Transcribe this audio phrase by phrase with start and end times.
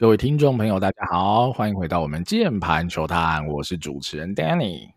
[0.00, 4.88] 各位听众朋友，大家好，欢迎回到我们键盘球探，我是主持人 Danny，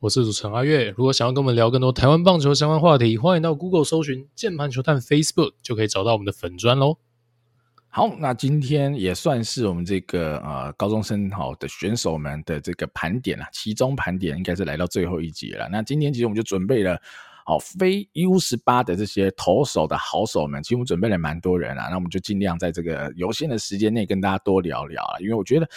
[0.00, 0.94] 我是主持人阿月。
[0.96, 6.96] 如果想要跟我们聊更多台湾棒球相关话题，欢迎到 Google 搜寻键盘球探 Facebook，就可以找到我们的粉专喽。
[7.88, 15.68] 好，那今天也算是我们这个呃高中生好的选手们的这个盘点了，其中盘点应该是来到最后一集了。
[15.70, 16.98] 那今天其实我们就准备了。
[17.48, 25.68] 好，非 U 十八的这些投手的好手们，其实我们准备了蛮多人啊，那我们就尽量在这个有限的时间内跟大家多聊聊啊，因为我觉得，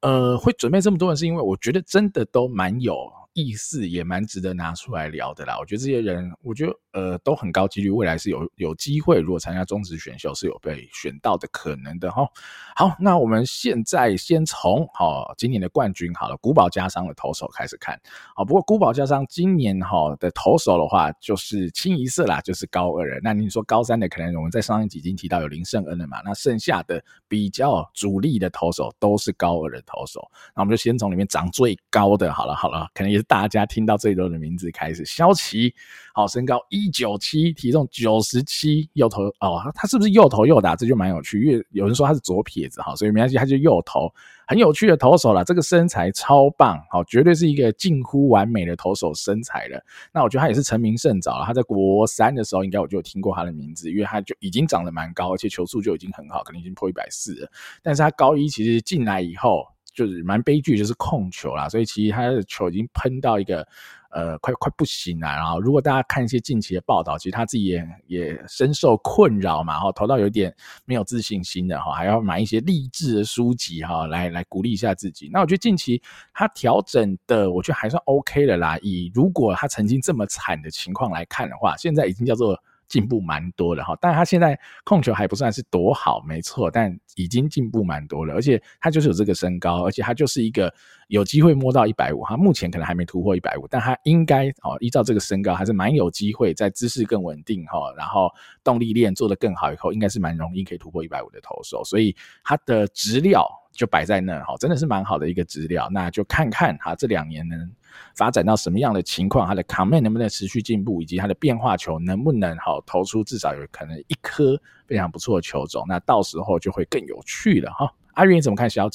[0.00, 2.94] 呃，会准备这么多人，是因为我觉得真的都蛮有。
[3.38, 5.56] 意思也蛮值得拿出来聊的啦。
[5.60, 12.26] 我觉得这些人，我觉得呃都很高几率，未来是有有机会，如果参加中职选秀是有被选到的可能的哈。
[12.74, 17.96] 好，那我们现在先从哈今年的冠军好了，古堡加商的投手开始看。
[18.34, 23.20] 好，不过古堡加商今年哈的投手的话，就是清一色啦，就是高二人。
[23.22, 26.20] 那你说高三的，可能我们在上一集已经提到有林胜恩了嘛？
[26.24, 30.28] 那剩下的比较主力的投手都是高二的投手。
[30.56, 33.22] 那我们就先从里面长最高的好了，好了，可能也。
[33.28, 35.72] 大家听到最多的名字开始，萧齐，
[36.14, 40.74] 好，身高一九七，体重九十七，右投哦，他是不是右投右打？
[40.74, 44.12] 这就蛮有趣，因为有人说他是左撇子哈，所以没关系，他就右投，
[44.46, 45.44] 很有趣的投手啦。
[45.44, 49.78] 这个身材超棒，好，绝对是一个近乎完美的投手身材了。
[50.10, 57.52] 那我觉得他也是成名甚早了，他在国三的时候，应该我就有听过他的名字，因为他就已经长得蛮高，而且球速就已经很好，可能已经破一百四了。
[57.82, 59.66] 但是他高一其实进来以后。
[59.98, 63.66] 就是蛮悲剧，就是控球啦，所以其实他的球已经喷到一个
[64.12, 65.26] 呃快快不行了。
[65.26, 75.28] 然后如果大家看一些近期的报道，其实他自己也也深受困扰嘛，哈，投到有点没有自信心的哈，还要买一些励志的书籍哈，来来鼓励一下自己。
[75.32, 76.00] 那我觉得近期
[76.32, 78.78] 他调整的，我觉得还算 OK 的啦。
[78.82, 82.56] 以如果他曾经这么惨的情况来看的话，现在已经叫做。
[82.88, 90.72] 进步蛮多的哈，但他现在控球还不算是多好，没错，但已经进步蛮多了，而且他就是有这个身高，而且他就是一个
[91.08, 98.30] 有机会摸到一百五，他目前可能还没突破一百五，但他应该哦，依照这个身高还是蛮有机会在姿势更稳定哈，然后
[98.62, 107.70] 动力链做得更好以后，应该是蛮容易可以突破一百五的投手，所以他的资料就摆在那哈，真的是蛮好的一个资料，那就看看他这两年能。
[108.14, 117.90] 发展到什么样的情况，他的 command 能不能持续进步，以及他的变化球能不能好投出至少有可能一颗非常不错的球种，那到时候就会更有趣了哈。
[118.12, 118.90] 阿云你怎么看萧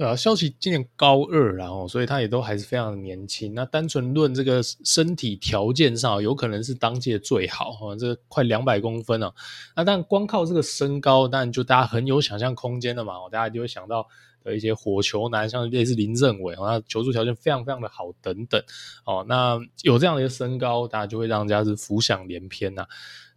[0.00, 3.52] 呃，萧齐今年高二，然后所以他也都还是非常年轻。
[3.52, 9.30] 那单纯论这个身体条件上，有可能是当届最好哈，这快两百公分啊。
[9.76, 14.06] 那但光靠这个身高，当然就大家很有想象空间的嘛，大家就会想到。
[14.42, 18.58] 的一些火球男，像类似林政伟，他球速条件非常非常的好，等等，
[19.04, 22.86] 哦，那有这样的一个身高，大家就会让人家是浮想联翩呐。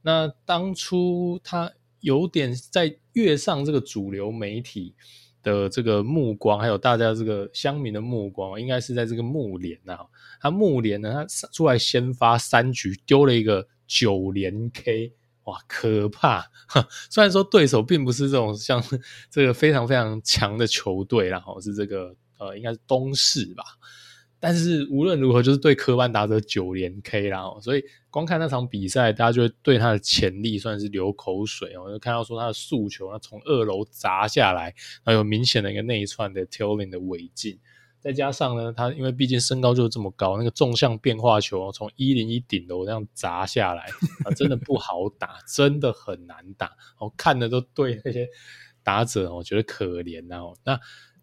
[0.01, 1.69] 那当初他
[1.99, 4.95] 有点在跃上这个主流媒体
[5.43, 9.99] 的这个目光，还有大家这个乡民的目光，应该是在这个木联呐。
[10.41, 15.13] 他木联呢，他出来先发三局，丢了一个九连 K。
[15.43, 16.49] 哇，可怕！
[17.09, 18.81] 虽然说对手并不是这种像
[19.29, 23.61] 这个非常非常强的球队，然后是这个呃，应该是东市吧，
[24.43, 34.63] 但是无论如何，就是对科班打者九连 K，然后所以光看那场比赛，大家就会对他的潜力算是流口水哦，就看到说他的速球，他从二楼砸下来，
[35.05, 37.57] 然后有明显的一个内串的 tailing 的尾劲。
[38.01, 43.83] 再加上呢，他因为毕竟身高就是这么高，那个纵向变化球从一零一顶楼这样砸下来
[44.25, 46.69] 啊，真的不好打，真的很难打。
[46.99, 48.27] 我看的都对那些
[48.83, 50.41] 打者，我觉得可怜呐。
[50.65, 50.77] 那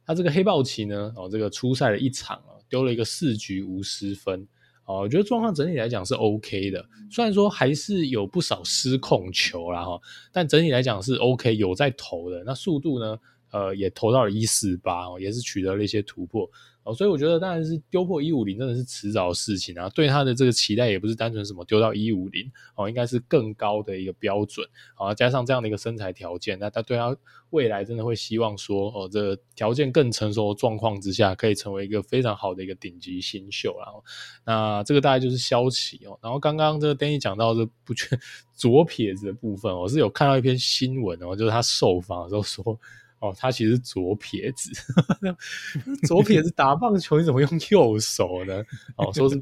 [0.07, 4.49] 他这个黑豹旗呢，哦，这个初赛的一场哦，丢了一个四局无失分。
[4.87, 10.01] 哦，我觉得状况整体来讲是 OK 的，虽然说还是有不少失控球啦哈，
[10.33, 12.43] 但整体来讲是 OK，有在投的。
[12.45, 13.19] 那速度呢，
[13.53, 16.51] 呃，也投到了一四八哦，也是取得了一些突破。
[16.95, 19.89] 所以我觉得当然是丢破一五零真的是迟早的事情啊。
[19.91, 24.67] 对他的这个期待也不是单纯什么丢到一五零哦，应该是更高的一个标准。
[24.95, 27.17] 好，加上这样的一个身材条件，那他对他
[27.51, 33.77] 未来真的会希望说哦，这条件更成熟的状况之下，可以成为一个非常好的一个顶级新秀。
[33.79, 34.05] 然后，
[34.45, 36.19] 那这个大概就是消息哦。
[36.23, 38.19] 然后刚刚这个 Danny 讲到这不缺
[38.55, 42.79] 左撇子的部分，我是有看到一篇新闻哦，就是他受访的时候说。
[43.21, 44.71] 哦，他其实左撇子，
[46.09, 48.65] 左撇子打棒球你怎么用右手呢？
[48.97, 49.41] 哦，说是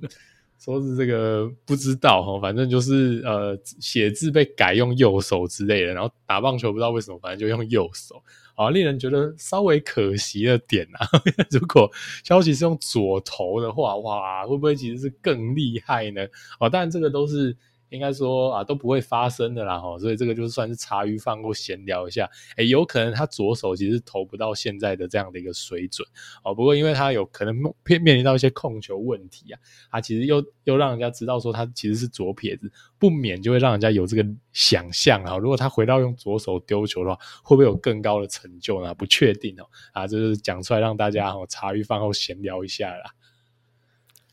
[0.59, 8.21] 说是这个不知道哈，反正就是呃写字被改用右手之类的，然后打棒球不知道为什么，反正就用右手，
[8.57, 11.07] 啊，令人觉得稍微可惜的点啊。
[11.53, 11.89] 如果
[12.25, 16.27] 消息是用左投的话，哇，会不会其实是更厉害呢？
[16.59, 17.57] 哦，当然这个都是
[17.91, 26.07] 应该说啊都不会发生的啦哈，所以这个就算是茶余饭后闲聊一下，诶，有可能他左手其实投不到现在的这样的一个水准
[26.45, 38.95] 哦，不过因为他有可能面面临到一些控球问题啊，他其实又又让人家知道说他其实是左撇子，不免就会让人家有这个想象啊，如果他回到用左手丢球的话，会不会有更高的成就呢？
[38.95, 43.11] 不确定哦，啊，就是讲出来让大家哈茶余饭后闲聊一下啦。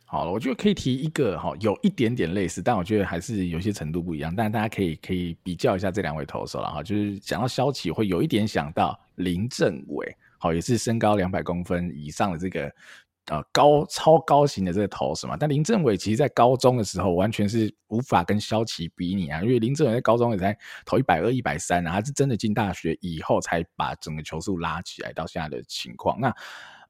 [0.07, 4.34] 好了，我觉得可以提一个哈，有一点点类似，但我觉得还是有些程度不一样。
[4.34, 12.72] 但大家可以可以比较一下这两位投手了哈，就是讲到萧齐，会有一点想到林政伟，好，也是身高两百公分以上的这个
[13.25, 15.36] 呃高超高型的这个投手嘛。
[15.36, 20.56] 但林政伟其实在高中的时候完全是无法跟萧齐比拟啊，因为林政伟在高中也才
[20.86, 26.19] 投一百二、一百三啊，他是真的进大学以后才把整个球速拉起来到现在的情况。
[26.22, 26.31] 那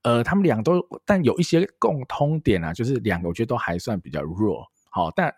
[0.06, 4.64] 呃，他们俩都，但有一些共通点啊，就是两个我觉得都还算比较弱。
[4.92, 5.34] 好，但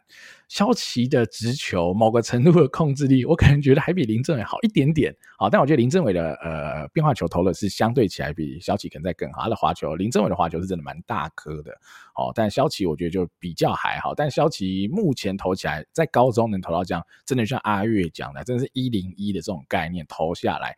[0.49, 5.15] 萧齐的直球某个程度的控制力，我可能觉得还比林政伟好一点点。
[5.37, 9.43] 好，但我觉得林政伟的呃变化球投的是相对起来比萧齐可能在更好。
[9.43, 11.71] 他的滑球，林政伟的滑球是真的蛮大颗的。
[12.15, 14.13] 哦，但萧齐我觉得就比较还好。
[14.13, 20.77] 但萧齐目前投起来，在高中能投到这样，真的像阿月讲的，真的是一零一的这种概念投下来。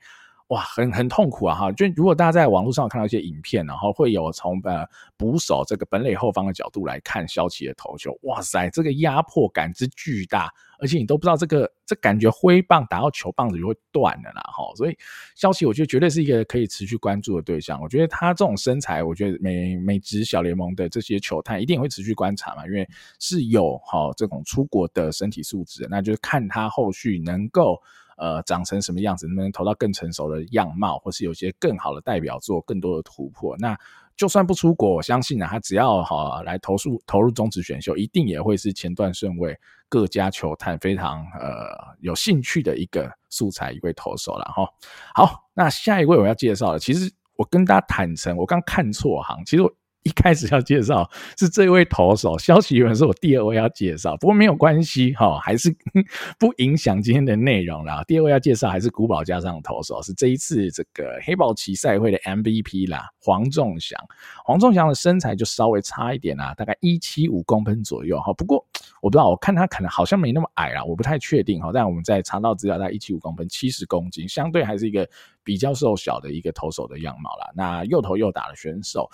[0.49, 1.55] 哇，很很痛苦啊！
[1.55, 4.83] 哈，就如果大家在网络上看到一些影片，然后会有从呃
[5.15, 14.41] 捕手这个本垒后方的角度来看萧齐的投球，哇塞，这个压迫感之巨大，而且你都不知道这个这感觉挥棒打到球棒子就会断了啦！
[14.41, 14.97] 哈，所以
[15.35, 17.79] 萧齐我觉得绝对是一个可以持续关注的对象。
[17.79, 27.79] 我觉得他这种身材，我觉得美美职小联盟的这些球探一定会持续观察嘛，因为是有哈这种出国的身体素质，那就是看他后续能够。
[28.19, 33.55] 呃，长成什么样子，能不能投到更成熟的样貌，或是有些更好的代表作，更多的突破？
[33.57, 33.77] 那
[34.17, 39.57] 就算不出国，我相信呢、啊，他只要哈来投诉投入中职选秀，一定也会是前段顺位
[39.87, 44.67] 各家球探非常呃有兴趣的一个素材一位投手了哈。
[45.15, 49.73] 好，那下一位我要介绍的，其实我跟大家坦诚，我刚看错行，其实我。
[50.03, 55.75] 一开始要介绍是这位投手，消息原本是我第二位要介绍，不过没有关系哈，还是
[56.39, 58.03] 不影响今天的内容啦。
[58.07, 63.99] 第二位要介绍还是古堡加上投手，是这一次这个黑豹旗赛会的 MVP 啦，黄仲祥。
[64.45, 68.33] 黄仲祥的身材就稍微差一点啦，大概一七五公分左右哈。
[68.33, 68.65] 不过
[69.01, 71.71] 我不知道，我看他可能好像没那么矮啦，我不太确定哈。
[71.73, 75.07] 但我们在查到资料，大概一七五公分，七十公斤，相对还是一个
[75.43, 77.51] 比较瘦小的一个投手的样貌啦。
[77.53, 79.09] 那又投又打的选手。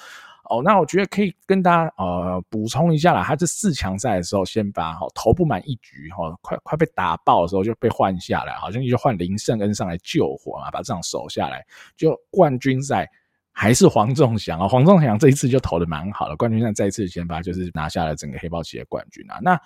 [0.50, 11.65] 哦，那我觉得可以跟大家呃补充一下啦，他这四强赛的时候先发哈，投不满一局哈，快快被打爆的时候就被换下来，好像就换林胜恩上来救火嘛，把这场守下来，
[11.95, 13.09] 就冠军赛。
[13.57, 19.39] 还是黄仲祥啊，黄仲祥这一次就投的蛮好的，冠军赛再次先发就是拿下了整个黑豹旗的冠军啊。
[19.41, 19.57] 那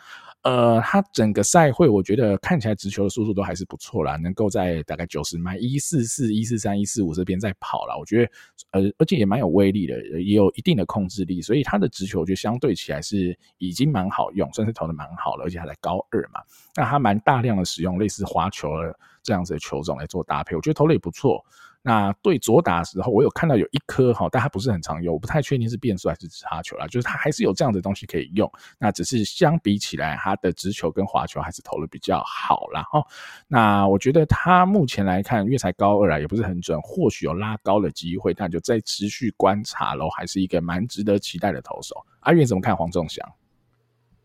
[0.43, 8.31] 呃，他整个赛会我觉得看起来直球的速度都还是不错啦，能够在大概九十迈一四四、一四三、一四五这边在跑了，我觉得
[8.71, 16.41] 呃，而且也蛮有威力的，也有一定的控制力，所以他的直球就相对起来是已经蛮好用，算是投的蛮好了，而且还在高二嘛，
[16.75, 21.43] 那他蛮大量的使用类似滑球的这样子的球种来做搭配，我觉得投的也不错。
[21.81, 28.51] 那对左打的时候，我有看到有一颗哈，但它不是很常用，我不太确定是变速还是直插球啦，就是它还是有这样的东西可以用。
[28.77, 33.01] 那只是相比起来，它的直球跟滑球还是投的比较好啦哈。
[33.47, 41.95] 那我觉得他目前来看，因为才高二啊，也不是很准，或许有拉高的机会，那就再持续观察喽，还是一个蛮值得期待的投手。
[42.19, 43.25] 阿远怎么看黄仲祥？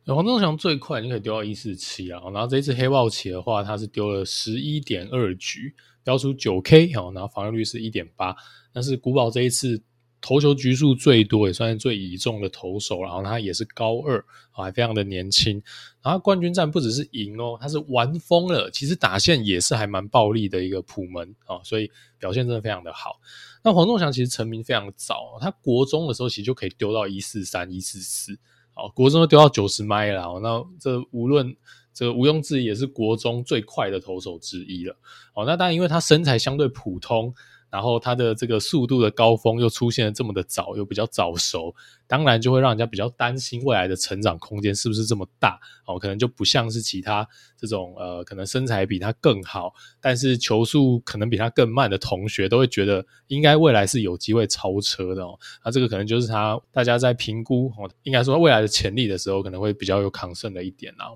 [0.07, 5.73] 黄仲祥最快你可以丢到一四七啊，然后这一次黑豹旗的话，他是丢了十一点二局。
[6.05, 8.37] 标出九 K 哦，然后防御率是一点八，
[8.73, 9.83] 但是古堡这一次
[10.21, 15.63] 投球局数最多，也算是最倚重的投手，然后他也是高二，还非常的年轻。
[16.03, 23.19] 然后冠军战不只是赢哦，他是玩疯了，其实打线也是还蛮暴力的一个普门啊，所以表现真的非常的好。
[23.63, 28.35] 那黄仲祥其实成名非常早，他国中的时候其实就可以丢到一四三、一四四，
[28.75, 31.57] 哦，国中都丢到九十迈了，那这无论。
[31.95, 34.95] 这个毋庸置疑也是国中最快的投手之一了。
[35.35, 37.33] 哦，那当然，因为他身材相对普通，
[37.71, 41.75] 然后他的这个速度的高峰又出现的这么的早，又比较早熟。
[42.07, 49.73] 当然就会让人家比较担心未来的成长空间是不是这么大哦，可能就不像是其他这种呃，可能身材比他更好，
[50.03, 55.37] 但是球速可能比他更慢的同学，都会觉得应该未来是有机会超车的哦。
[55.65, 61.09] 那这个可能就是他大家在评估哦，应该说未来的潜力的时候，可能会比较有抗胜的一点啊。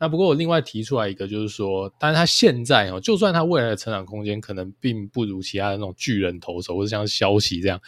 [0.00, 7.80] 那不过我另外提出来一个，就是说，但是他现在哦，就算他未来的成长空间可能并不如其他的那种巨人投手，或者像消息这样。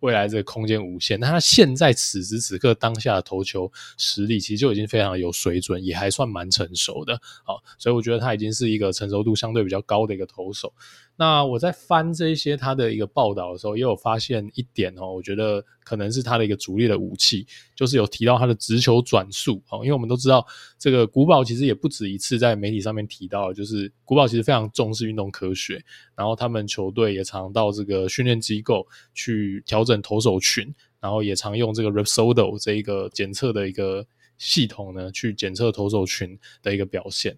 [0.00, 1.18] 未来这个空间无限。
[1.18, 7.20] 那他现在此时此刻当下的投球实力，其实就已经非常有水准，也还算蛮成熟的。
[7.42, 10.72] 好，所以我觉得他已经是一个成熟度相对比较高的一个投手。
[11.20, 17.44] 那我在翻这一些他的一个报道的时候，也有发现一点哦，我觉得可能是他的一个主力的武器，
[17.74, 19.80] 就是有提到他的直球转速哦。
[19.82, 20.46] 因为我们都知道，
[20.78, 25.84] 这个古堡其实也不止一次在媒体上面提到，就是古堡其实非常重视运动科学，
[26.14, 34.06] 然后他们球队也常到这个训练机构去调整投手群，然后也常用这个 Rapsodo 这一个检测的一个
[34.38, 37.36] 系统呢，去检测投手群的一个表现。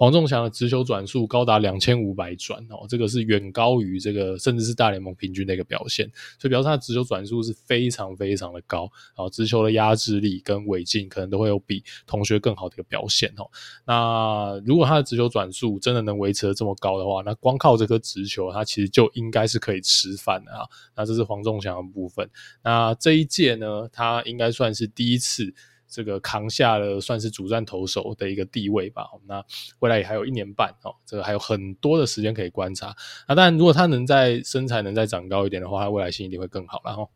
[0.00, 13.44] 黄仲祥的直球转速高达两千五百转哦，这个是远高于这个甚至是大联盟平均的一个表现，所以表示他的直球转速是非常非常的高，然后直球的压制力跟尾劲可能都会有比同学更好的一个表现哦。
[13.84, 20.64] 那如果他的直球转速真的能维持的这么高的话，那光靠这颗直球，他其实就应该是可以吃饭的啊。
[20.96, 22.26] 那这是黄仲祥的部分。
[22.64, 25.54] 那这一届呢，他应该算是第一次。
[25.90, 29.08] 这个扛下了算是主战投手的一个地位吧。
[29.26, 29.44] 那
[29.80, 32.94] 未来也还有一年半哦，这个还有很多的时间可以观察。
[33.28, 36.80] 那当然，如果他能在身材能再长高一点的话，他未来性一定会更好。
[36.84, 37.10] 然后，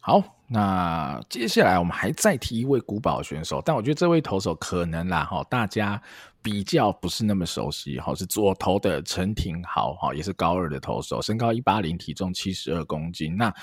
[0.00, 6.02] 好，那接下来我们还再提一位古堡选手，但我觉得这位投手可能啦哈，大家
[6.42, 13.36] 比较不是那么熟悉哈，是左投的陈廷豪哈，也是高二的投手，身高一八零，体重七十二公斤。
[13.36, 13.54] 那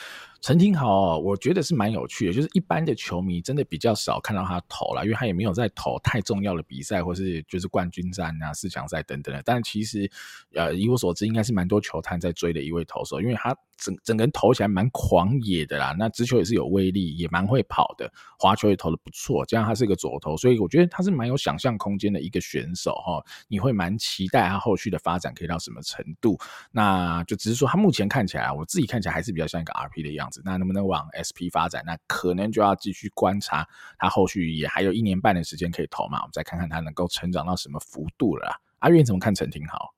[0.42, 9.42] 陈廷豪，我觉得是蛮有趣的，就是一般的球迷真的比较少看到他投了，因为他也没有在投太重要的比赛，或是就是冠军战啊、四强赛等等的。
[9.44, 10.10] 但其实，
[10.54, 19.46] 呃，以我所知，应该是蛮多球探在追的一位投手，因为他整整个人投起来蛮狂野的啦，那直球也是有威力，也蛮会跑的，滑球也投的不错。
[19.46, 23.22] 加上他是一个左投，所以我觉得他是蛮有想象空间的一个选手哈。
[23.50, 26.38] 你会蛮期待他后续的发展可以到什么程度？
[26.72, 30.29] 那就只是说他目前看起来，我自己看起来还是比较像一个 RP 的样子。
[30.44, 31.84] 那能不能往 SP 发展？
[31.86, 33.68] 那可能就要继续观察，
[33.98, 38.62] 他后续也还有一年半的时间可以投嘛，我们再看看他能够成长到什么幅度了。
[38.80, 39.94] 阿月怎么看陈廷豪？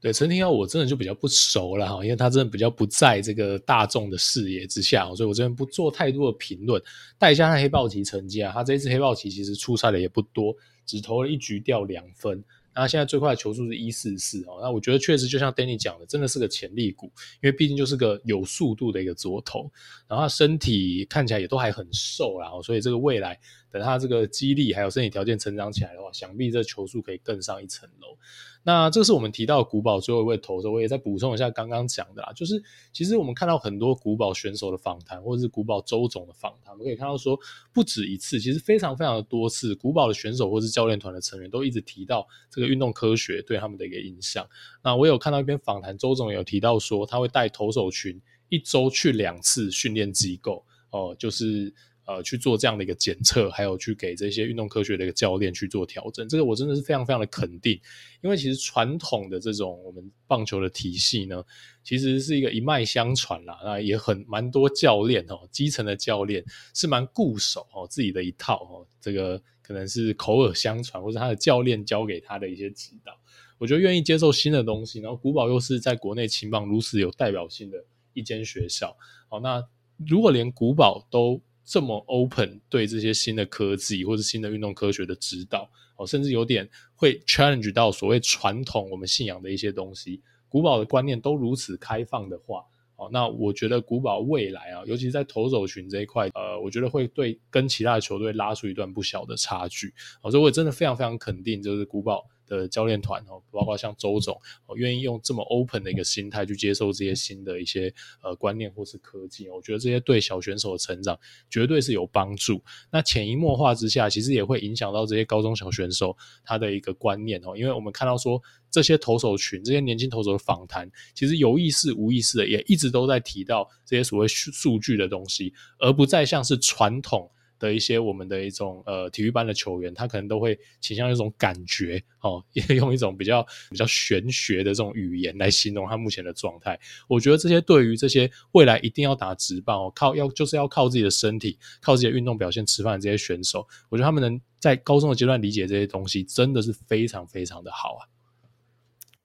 [0.00, 6.82] 对陈廷豪，我真的就比较不熟了哈，因为他真的比较不在这个大众的视野之下，所以我这边不做太多的评论。
[7.18, 10.54] 带一下黑豹旗成绩啊，他这一次黑豹旗其实出赛的也不多，
[10.84, 12.44] 只投了一局掉两分。
[12.74, 17.06] 那现在最快的球速是一四四哦，那我觉得确实就像 Danny 讲的，真的是个潜力股，
[17.42, 19.70] 因为毕竟就是个有速度的一个左投，
[20.08, 23.38] 然后他身体看起来也都还很瘦啦，所以这个未来
[23.70, 28.18] 等他这个肌力还有身体条件成长起来的话，想必这球速可以更上一层楼。
[28.66, 32.60] 那这个是我们提到古堡最后一位投手，我也再补充一下刚刚讲的啦，就是
[32.94, 37.38] 其实我们看到很多古堡选手的访谈，或者是古堡周总的访谈，我们可以看到说
[37.74, 44.48] 不止一次，其实非常非常的多次，古堡的选手或是教练团的成员都一直提到这个运动科学对他们的一个影响。
[44.82, 48.18] 那我有看到一篇访谈，周总有提到说他会带投手群
[48.48, 51.72] 一周去两次训练机构，哦，就是。
[52.06, 57.80] 呃，去做这样的一个检测，还有去给这些运动科学的一个教练去做调整，这个我真的是非常非常的肯定，
[58.20, 61.42] 因为其实传统的这种我们棒球的体系呢，
[61.82, 66.44] 其实是一个一脉相传啦，那也很蛮多教练哦，基层的教练
[66.74, 73.18] 是蛮固守哦自己的一套哦，这个可能是口耳相传，或者他的教练教给他的一些指导，
[73.56, 77.82] 我觉得愿意接受新的东西，然后古堡又是在国内青棒如此有代表性的
[78.12, 78.94] 一间学校，
[79.30, 79.66] 好，那
[80.06, 90.22] 如果连古堡都这么 open 对这些新的科技或者新的运动科学的指导，哦，甚至有点会 challenge 到所谓传统我们信仰的一些东西。
[90.48, 92.64] 古堡的观念都如此开放的话，
[92.96, 99.92] 哦，那我觉得古堡未来啊，尤其是在投手群这一块，呃，我觉得会对跟其他的球队拉出一段不小的差距。
[100.22, 102.24] 哦，所以我真的非常非常肯定，就是古堡。
[102.46, 111.18] 的教练团哦，包括像周总哦，愿意用这么 open 的一个心态去接受这些新的一些呃观念或是科技，我觉得这些对小选手的成长
[111.50, 112.62] 绝对是有帮助。
[112.90, 127.30] 那潜移默化之下，其实也会影响到这些高中小选手他的一个观念哦，因为我们看到说这些投手群、这些年轻投手的访谈，其实有意识无意识的也一直都在提到这些所谓数数据的东西，而不再像是传统。
[127.58, 136.78] 的一些我们的一种呃体育班的球员，他可能都会倾向一种感觉哦， 也用一种比较比较玄学的这种语言来形容他目前的状态。
[137.08, 148.02] 我觉得这些对于这些未来一定要打直棒哦，靠要就是要靠自己的身体、靠自己的运动表现吃饭的这些选手，我觉得他们能在高中的阶段理解这些东西，真的是非常非常的好啊。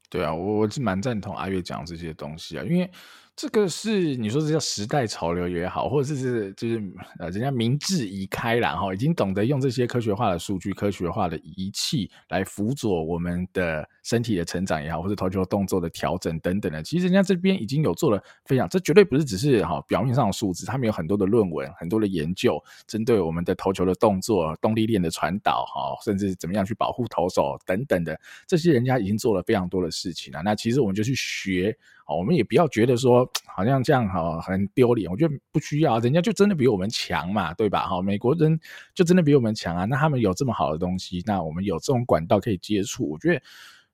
[0.09, 2.89] 对啊，我我是蛮赞同阿月讲这些东西啊，因为。
[3.39, 6.75] 这个是你说这叫时代潮流也好，或者是就是
[7.19, 16.83] 呃，人家明智已开朗哈，已经懂得用这些科学化的数据、科学化的仪器来辅佐我们的身体的成长也好，或者投球动作的调整等等的。
[16.83, 30.41] 其实人家这边已经有做了非常，这绝对不是只是哈表面上的数字，他们有很多的论文、很多的研究，针对我们的投球的动作、动力链的传导哈，甚至怎么样去保护投手等等的，这些人家已经做了非常多的事情了。
[30.43, 31.73] 那其实我们就去学。
[32.09, 37.87] 哦我们也不要觉得说好像这样哈很丢脸，我觉得不需要，人家就真的比我们强嘛，对吧？
[37.87, 38.59] 哈，美国人
[38.95, 43.41] 就真的比我们强啊，那他们有这么好的东西，那我们有这种管道可以接触，我觉得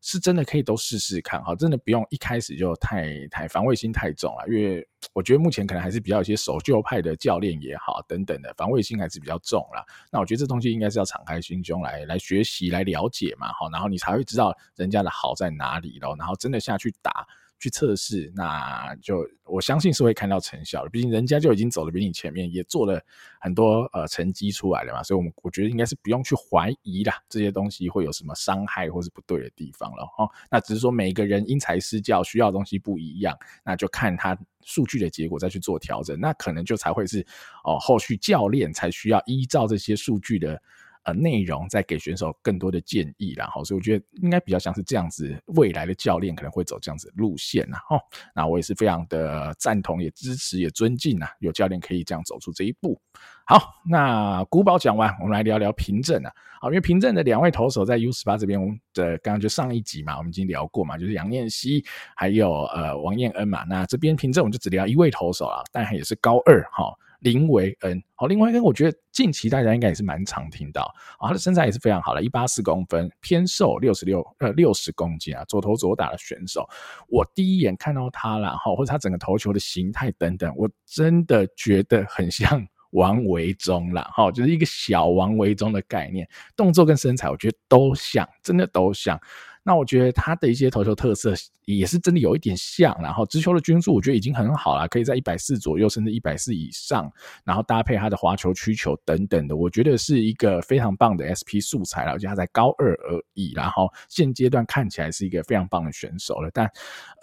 [0.02, 9.84] 是真的可以都试试看哈，真的不用一开始就太太防卫心太重了，因为我觉得目前可能还是比较一些守旧派的教练也好等等的防卫心还是比较重啦。
[10.12, 17.26] 那我觉得这东西应该是要敞开心胸来来学习来了解嘛，哈，然后你才会知道人家的好在哪里咯，然后真的下去打。
[17.58, 20.90] 去测试，那就我相信是会看到成效的。
[20.90, 23.02] 毕竟人家就已经走得比你前面，也做了
[23.40, 25.02] 很多呃成绩出来了嘛。
[25.02, 30.30] 所以，我们我觉得应该是不用去怀疑啦，这些东西会有什么伤害或是不对的地方了哦。
[30.52, 36.20] 那只是说每个人因材施教，需要的东西不一样，那就看他数据的结果再去做调整。
[36.20, 37.26] 那可能就才会是
[37.64, 40.62] 哦，后续教练才需要依照这些数据的。
[41.06, 48.00] 呃，内容再给选手更多的建议啦，哈，所以我觉得应该比较像是这样子，未来的教练可能会走这样子路线呐，哈，
[48.34, 53.00] 那我也是非常的赞同，也支持，也尊敬呐，有教练可以这样走出这一步。
[53.46, 61.86] 好，那古堡讲完，我们来聊聊凭证啊，好，因为凭证的两位投手在 U18 这边我们的，刚刚就上一集嘛，我们已经聊过嘛，就是杨念希
[62.16, 66.92] 还有呃王彦恩嘛，那这边凭证我们就只聊一位投手啊，但也是高二哈。
[67.26, 76.70] 林维恩，好，林维恩，我觉得近期大家应该也是蛮常听到，他的身材也是非常好的，一八四公分，偏瘦，六十六呃六十公斤啊，左投左打的选手。
[77.08, 89.20] 我第一眼看到他了哈，或者他整个投球的形态等等，我真的觉得很像王维中啦，哈，就是一个小王维中的概念，动作跟身材，我觉得都像，真的都像。
[89.68, 91.34] 那我觉得他的一些投球特色
[91.66, 97.12] 也是真的有一点像，然后直球的均速我觉得已经很好了，可以在一百四左右，甚至一百四以上，
[97.44, 102.12] 然后搭配他的滑球、曲球等等的，我觉得是一个非常棒的 SP 素材了。
[102.12, 106.52] 而且他在高二而已，然后现阶段看起来是一个非常棒的选手了。
[106.54, 106.70] 但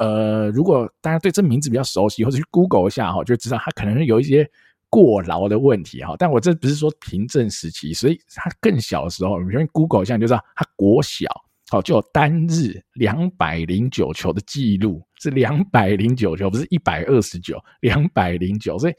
[0.01, 4.51] 呃，如果大家对这名字比较熟悉，或者去 Google 一下哈，就知道他可能有一些
[4.91, 6.17] 过劳的问题哈。
[6.19, 11.29] 但我这不是说平镇时期，所以他更小的时候，你先 Google 一下，你就知道他国小。
[11.73, 18.79] 好，就有单日两百零九球的记录，是两百零九球，不是一百二十九，两百零九。
[18.79, 18.95] 所以，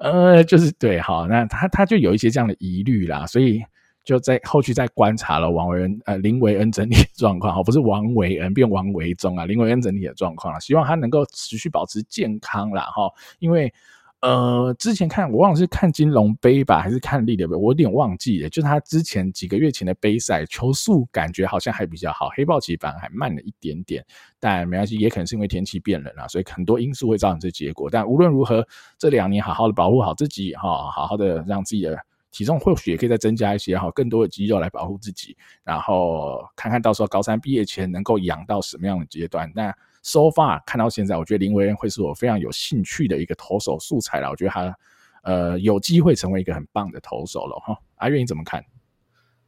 [0.00, 3.62] 呃，就是对，好，那他他就有一些这样的疑虑啦，所以
[4.02, 13.72] 就在后续再观察了王维恩，呃，林维恩整体状况，好，不是王维恩变王维中啊，林维恩整体的状况啊，希望他能够持续保持健康啦，哈，因为。
[14.20, 18.48] 呃，之前看我忘了是看金龙杯吧，还是看立德杯，我有点忘记了。
[18.48, 24.04] 就是他之前几个月前的杯赛，球速感觉好像还比较好，黑豹旗反而还慢了一点点。
[24.40, 27.88] 但没关系，也可能是因为天气变冷了，所以很多因素会造成这结果。
[27.88, 28.66] 但无论如何，
[28.98, 31.96] 这两年好好的保护好自己哈，好好的让自己的
[32.32, 39.48] 体重或许也可以再增加一些哈，更多的肌肉来保护自己，然后看看到时候高三毕业前能够养到什么样的阶段。
[39.54, 39.72] 那。
[40.02, 44.30] So far 看到现在，我觉得林维恩会是我非常有兴趣的一个投手素材了。
[44.30, 44.76] 我觉得他
[45.22, 47.76] 呃有机会成为一个很棒的投手了哈。
[47.96, 48.64] 阿跃你怎么看？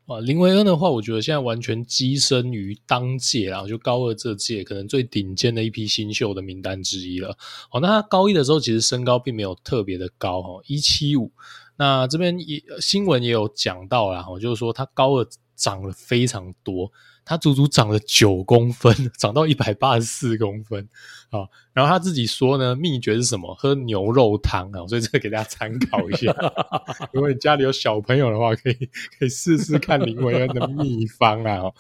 [0.07, 7.39] 啊，林维恩的话，我觉得现在完全跻身于当届，然后就高二这届可能最顶尖的一批新秀的名单之一了。
[7.71, 11.31] 哦，那他高一的时候其实身高并没有特别的高哈，一七五。
[11.77, 16.91] 那这边也新闻也有讲到啦，就是说他高二长了非常多。
[17.31, 20.89] 他足足长了九公分， 长到一百八十四公分
[21.31, 21.47] 啊！
[21.73, 23.55] 然后他自己说呢，秘诀是什么？
[23.55, 24.85] 喝牛肉汤啊！
[24.89, 26.35] 所以这个给大家参考一下。
[27.15, 28.75] 如果你家里有小朋友的话，可以
[29.17, 31.71] 可以试试看林维恩的秘方啊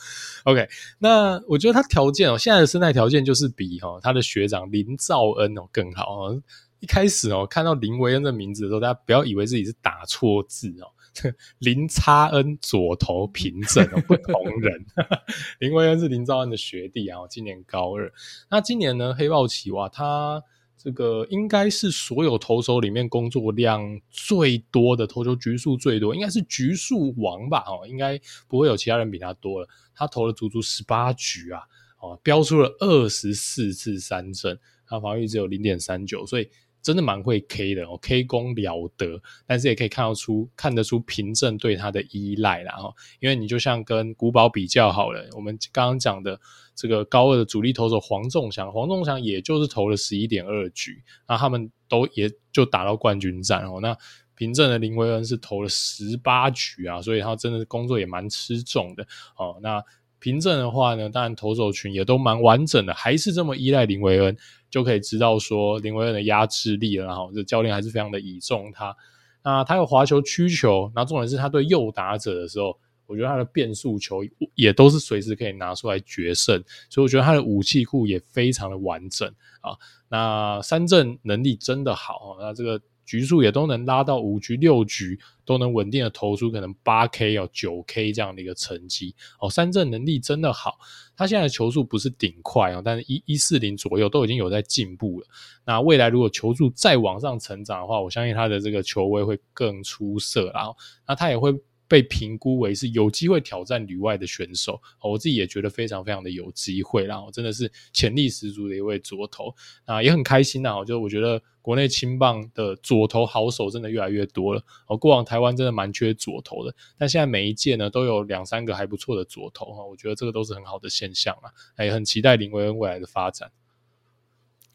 [0.44, 0.68] ！OK，
[1.00, 6.32] 那我觉得他条件哦，现在的生态条件就是比哈他的学长林兆恩哦更好。
[6.78, 10.86] 一开始哦，看到林维恩的名字的时候，大家不要以为自己是打错字哦。
[11.58, 14.86] 林差恩左投平整哦，不同人。
[15.60, 18.12] 林威恩是林兆恩的学弟啊，今年高二。
[18.50, 20.42] 那今年呢，黑豹旗哇，他
[20.76, 27.64] 这个应该是所有投手里面工作量最多的，投球局数最多，应该是局数王吧？
[27.66, 28.18] 哦，应该
[28.48, 29.68] 不会有其他人比他多了。
[29.94, 31.62] 他投了足足十八局啊，
[32.00, 36.48] 哦，标出了二十四次三振，他防御只有零点三九，所以。
[36.82, 46.40] 真的蛮会 K 的哦，K 功了得，但是也可以看得出看得出平镇对他的依赖啦哈，因为你就像跟古堡比较好了，我们刚刚讲的
[46.74, 53.96] 这个高二的主力投手黄仲祥，黄仲祥也就是投了十一点二局，那他们都也就打到冠军战哦，那
[54.34, 59.84] 平镇的林维恩是投了十八局啊，所以他真的工作也蛮吃重的哦，那。
[60.20, 64.36] 平镇的话呢，当然投手群也都蛮完整的，还是这么依赖林维恩，
[64.70, 67.06] 就可以知道说林维恩的压制力了。
[67.06, 68.94] 然后这教练还是非常的倚重他。
[69.42, 74.20] 那他有滑球、曲球，那重点是他对右打者的时候，我觉得他的变速球
[74.54, 76.62] 也都是随时可以拿出来决胜。
[76.88, 79.26] 所以我觉得他的武器库也非常的完整
[79.62, 79.74] 啊。
[80.08, 82.80] 那三振能力真的好，那这个。
[83.10, 90.78] 局数也都能拉到五局六局，都能稳定的投出可能八 K 哦九 K 这样的一个成绩哦，三振能力真的好。
[91.16, 95.26] 他现在的球速不是顶快哦，但是一一四零左右都已经有在进步了。
[95.64, 100.52] 那未来如果球速再往上成长的话，我相信他的这个球威会更出色。
[100.54, 100.76] 然后，
[101.08, 101.52] 那他也会。
[101.90, 109.52] 被评估为是有机会挑战旅外的选手，我自己也觉得非常非常的有机会，然后真的是潜力十足的一位左投
[109.86, 110.84] 啊，也很开心呐。
[110.84, 114.62] 就我觉得国内青棒的左投好手真的越来越多了。
[114.86, 123.50] 哦，过往台湾真的蛮缺左投的，但现在每一届呢都有两三个还不错的左投哈，我觉得这个都是很好的现象啊，也很期待林维恩未来的发展。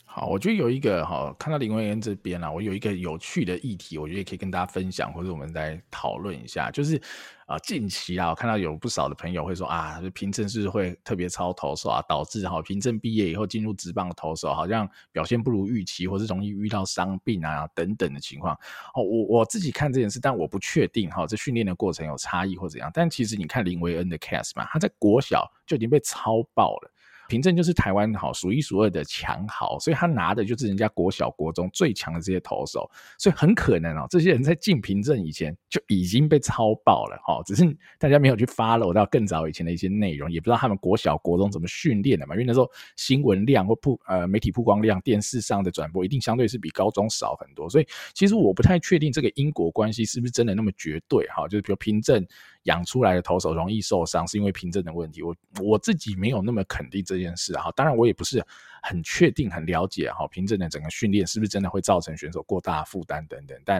[0.03, 6.71] 好，我觉得有一个哈，看到林维恩这边啊，我有一个有趣的议题，我觉得也可以跟大家分享，或者我们再讨论一下。
[6.71, 7.01] 就是
[7.45, 18.55] 啊，近期啊，我看到有不少的朋友会说啊，平镇是会特别超投手啊，导致哈平镇毕业以后进入职棒的投手好像表现不如预期，或是容易遇到伤病啊等等的情况。
[18.95, 22.89] 哦，我我自己看这件事，但我不确定哈，这训练的过程有差异或怎样。
[22.91, 26.91] 但其实你看林维恩的 case 嘛，他在国小就已经被超爆了。
[27.27, 37.65] 平镇就是台湾好数一数二的强豪，所以他拿的就是人家国小国中最强的这些投手，所以很可能哦，这些人在进平镇以前就已经被操爆了哈，只是
[37.99, 52.25] 大家没有去 follow 到更早以前的一些内容，也不知道他们国小国中怎么训练的嘛，因为那时候新闻量或曝呃媒体曝光量、电视上的转播一定相对是比高中少很多，所以其实我不太确定这个因果关系是不是真的那么绝对哈，就是比如平镇。
[52.65, 55.23] 养出来的投手容易受伤，是因为平镇的问题。
[55.23, 57.71] 我我自己没有那么肯定这件事哈。
[57.75, 58.43] 当然，我也不是
[58.81, 60.27] 很确定、很了解哈。
[60.27, 63.59] 平镇的整个训练是不是真的会造成选手过大负担等等？
[63.63, 63.79] 但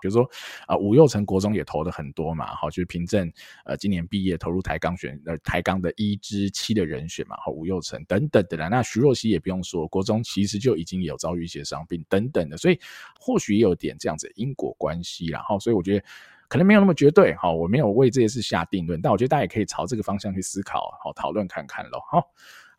[0.00, 0.28] 比如说
[0.66, 3.32] 啊，吴又成国中也投的很多嘛，哈，就是平镇
[3.64, 8.68] 呃今年毕业投入台钢选呃台钢的一支七的人选嘛，哈，吴又成等等的啦。
[8.68, 12.80] 那徐若曦也不用说，国中其实就已经有遭遇一些伤病等等的，所以
[13.20, 16.04] 或许也有点这样子因果关系，然后所以我觉得。
[16.54, 22.00] 可能没有那么绝对，好，我没有为这些事下定论，但我觉得大家也可以朝这个方向去思考，好，讨论看看咯。
[22.08, 22.22] 好，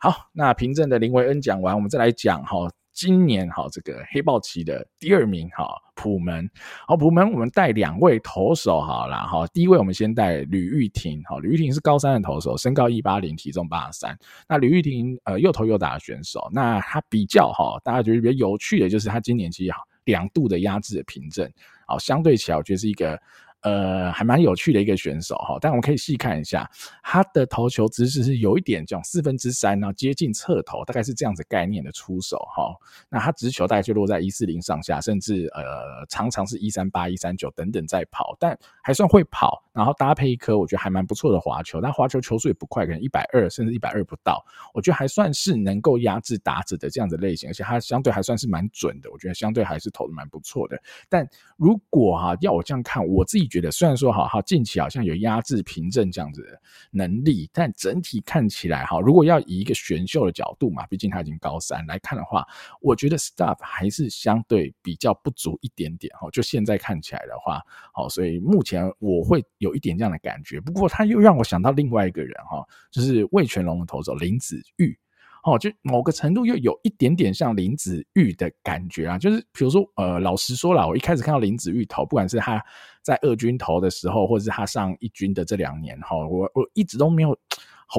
[0.00, 6.48] 好，那凭证的林维恩讲完，我们再来讲哈，今年哈这个黑豹旗的第二名哈普门，
[6.86, 19.72] 好，普门我们带两位投手好了哈，第一位我们先带吕玉婷，好，吕玉婷是高三的投手，身高一八零，体重八十三，那吕玉婷呃又投又打的选手，那他比较哈，大家觉得比较有趣的就是他今年其实
[20.04, 21.46] 两度的压制的凭证，
[21.86, 23.20] 好，相对起来我觉得是一个。
[23.66, 26.70] 呃，还蛮有趣的一个选手哈，但我们可以细看一下
[27.02, 32.72] 他的投球姿势是有一点这种四分之三，然后接近侧投，大概是这样子概念的出手哈。
[33.08, 44.40] 那他直球大概就落在一四零上下，甚至呃常常是一三八、一三九等等在跑，但还算会跑，然后搭配一颗我觉得还蛮不错的滑球，但滑球球速也不快，可能一百二甚至一百二不到，
[44.74, 50.80] 我觉得还算是能够压制打者的这样子类型，而且他相对还算是蛮准的，我觉得相对还是投的蛮不错的。
[51.08, 53.70] 但如果哈要我这样看，我自己觉觉得。
[53.70, 62.46] 虽然说哈哈近期好像有压制平镇这样子的能力，但整体看起来哈，如果要以一个选秀的角度嘛，毕竟他已经高三来看的话，
[62.82, 66.28] 我觉得 stuff 还是相对比较不足一点点哈。
[66.30, 67.60] 就现在看起来的话，
[67.94, 70.60] 好，所以目前我会有一点这样的感觉。
[70.60, 74.96] 不过他又让我想到另外一个人哈，就是魏全龙的投手林子玉。
[75.44, 82.60] 哦，就某个程度又有一点点像林子玉的感觉啊，就是比如说，呃，老实说啦，我一开始看到林子玉投，不管是他
[83.06, 87.38] 在二军投的时候，或者是他上一军的这两年，哈，我我一直都没有，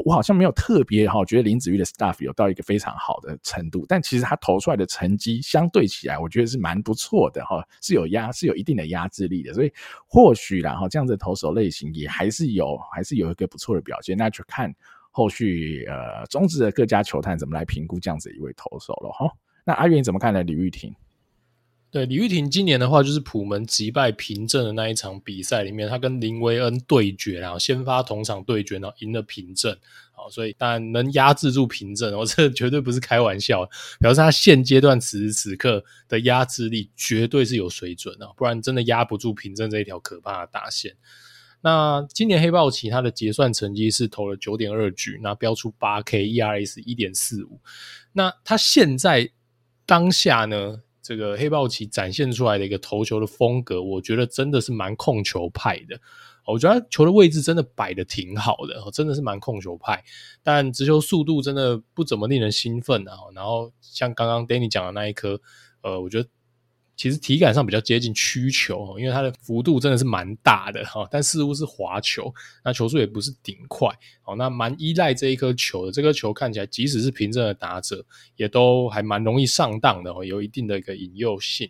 [0.04, 9.72] 我好像没有特别哈，觉得林子玉的 stuff 有到一个非常好的程度，但其实他投出来的成绩相对起来，我觉得是蛮不错的哈，是有压，是有一定的压制力的，所以
[10.06, 14.76] 或许啦，哈，这样子投手类型也还是有，还是有一个不错的表现，那就看。
[15.10, 19.28] 后续呃，中职的各家球探怎么来评估这样子一位投手了哈？
[19.66, 20.44] 那阿元你怎么看呢？
[20.44, 20.94] 李玉婷？
[21.98, 29.76] 对，李玉婷今年的话，就是普门击败平镇的那一场比赛里面，他跟林维恩对决，然后先发同场对决，然后赢了平镇，
[30.12, 33.68] 好，所以当然能压制住平镇，我 这绝对不是开玩笑，
[34.00, 40.96] 表示他现阶段此时此刻的压制力绝对是有水准的，不然真的压不住平镇这一条可怕的大线。
[41.62, 47.60] 那今年黑豹旗他的结算成绩是投了九点二局，那标出八 K，ERA 一点四五，
[48.14, 49.32] 那他现在
[49.88, 50.84] 当下呢？
[51.08, 55.98] 这个黑豹旗展现出来的一个投球的风格，我觉得真的是蛮控球派的。
[56.46, 60.04] 我觉得他球的位置真的摆的挺好的，真的是蛮控球派。
[60.44, 63.14] 但直球速度真的不怎么令人兴奋啊。
[63.34, 65.40] 然后像刚刚 Danny 讲的那一颗，
[65.82, 66.28] 呃，我觉得。
[66.98, 72.34] 其实体感上比较接近曲球，因为它的幅度真的是蛮大的哈，但似乎是滑球，
[72.66, 73.88] 那球速也不是顶快，
[74.24, 75.92] 好，那蛮依赖这一颗球的。
[75.92, 78.04] 这颗球看起来，即使是平正的打者，
[78.36, 81.70] 也都还蛮容易上当的哦，有一定的一个引诱性。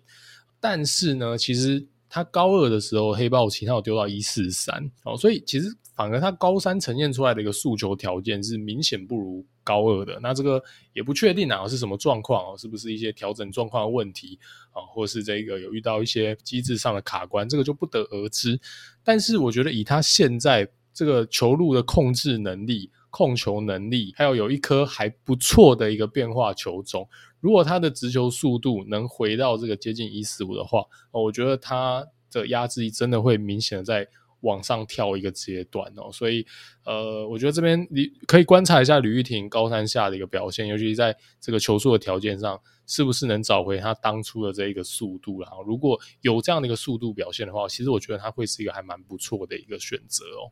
[0.62, 9.46] 但是呢，其实他高二的时候，黑豹旗他有丢到一四三，哦，所以其实反而他高三呈现出来的一个诉求条件是明显不如。
[9.68, 12.58] 高二的那这个也不确定啊，是什么状况哦？
[12.58, 14.40] 是不是一些调整状况的问题
[14.72, 14.80] 啊？
[14.94, 18.58] 或是这个有遇到一些机制上的卡关，这个就不得而知。
[19.04, 27.06] 但是我觉得以他现在这个球路的控制能力、控球能力，还有有一颗还不错的一个变化球种，
[27.42, 34.08] 如果他的直球速度能回到这个接近一四五的话，我觉得他的压制力真的会明显的在。
[34.42, 36.46] 往上跳一个阶段哦，所以
[36.86, 45.42] 呃，我觉得这边你可以观察一下吕玉婷高三下的一个表现，尤其是在这个球速的条件上，是不是能找回他当初的这一个速度？
[45.42, 50.52] 然后如果有这样的一个速度表现的话，其实我觉得他会是一个还蛮不错的一个选择哦。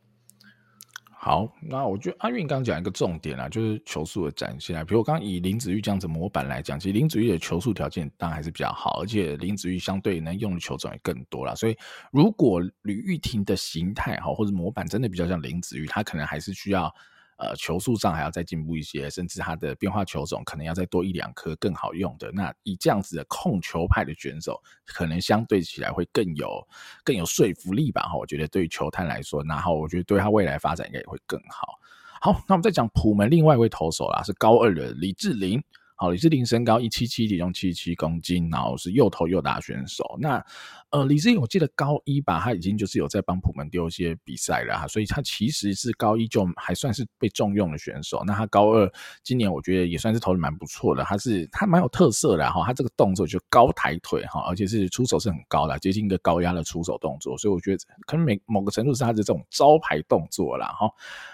[1.18, 4.84] 好，那我觉得阿运刚讲一个重点啊，就是球速的展现啊。
[4.84, 11.56] 比如我刚以林子玉这样子模板来讲，其实林子玉的球速条件当然还是比较好，而且林子玉相对能用的球种也更多了。
[11.56, 11.76] 所以
[12.12, 16.94] 如果吕玉婷的形态哈或者模板真的比较像林子玉，她可能还是需要。
[17.36, 22.32] 呃，球速上还要再进步一些，甚至他的变化球种可能要再多一两颗更好用的。
[22.32, 26.66] 那以这样子的控球派的选手，可能相对起来会更有
[27.04, 28.02] 更有说服力吧？
[28.02, 31.78] 哈，我觉得对于球探来说，然后我觉得对他未来发展应该也会更好。
[32.20, 35.62] 好，那我们再讲普门另外一位投手啦，是高二的李志玲。
[35.98, 40.04] 好，李智麟身高一七七，体重七七公斤，然后是右投右打选手。
[40.20, 40.44] 那
[40.90, 48.22] 呃，李智麟我记得高一吧，他已经就是有在帮普门丢一些比赛了哈，所以他其实是高一就还算是被重用的选手。
[48.26, 48.92] 那他高二
[49.24, 60.90] 今年我觉得也算是投的蛮不错的，他是他蛮有特色的哈，他这个动作就高抬腿哈，而且是出手是很高的，接近一个高压的出手动作，所以我觉得可能每某个程度是他的这种招牌动作啦哈。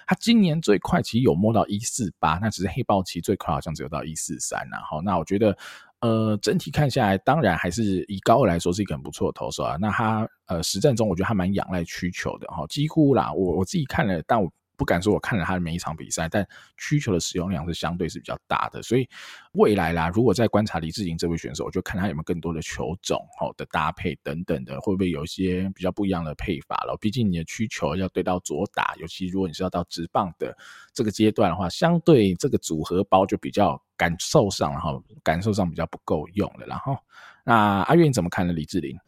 [0.06, 4.51] 他今年最快其实有摸到一四八，那只是黑豹旗最快好像只有到一四三。
[4.70, 5.56] 然后，那我觉得，
[6.00, 9.76] 呃，整体看下来，当然还是以高二来说是一个很不错的投手啊。
[9.80, 14.50] 那他，呃，实战中我觉得还蛮仰赖需求的哈，几乎啦，我我自己看了，但我。
[14.82, 16.44] 不敢说我看了他的每一场比赛，但
[16.76, 19.08] 曲球的使用量是相对是比较大的，所以
[19.52, 26.98] 未来啦，如果再观察李智麟这位选手，我就看他有没有更多的球种好的搭配等等的，会不会有一些比较不一样的配法了？
[27.00, 30.52] 毕竟你的曲球要对到左打，尤其如果你是要到直棒的
[30.92, 36.66] 这个阶段的话，相对这个组合包就比较感受上，然后感受上比较不够用了。
[36.66, 36.98] 然后，
[37.44, 38.52] 那阿月你怎么看呢？
[38.52, 38.98] 李智麟？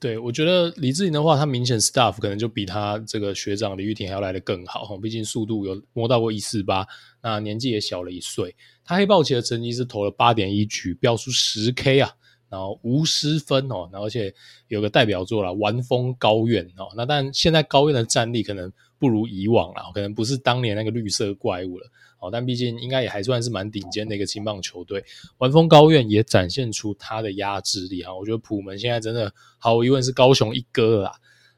[0.00, 6.86] 对，我觉得李智麟的话，他明显 staff 可能就比他这个学长李玉婷还要来得更好哈，毕竟速度有摸到过一四八，
[7.22, 8.54] 那年纪也小了一岁。
[8.84, 12.12] 他黑豹棋的成绩是投了八点一局，标出十 K 啊，
[12.50, 14.34] 然后无失分哦，而且
[14.68, 16.92] 有个代表作了，玩风高院哦。
[16.94, 18.70] 那但现在高院的战力可能
[19.04, 21.86] 不如以往了，可能不是当年那个绿色怪物了
[22.20, 22.30] 哦。
[22.32, 25.04] 但毕竟应该也还算是蛮顶尖的一个青棒球队，
[25.36, 28.14] 完封高院也展现出他的压制力啊！
[28.14, 31.12] 我觉得普门现在真的毫无疑问是高雄一哥啦。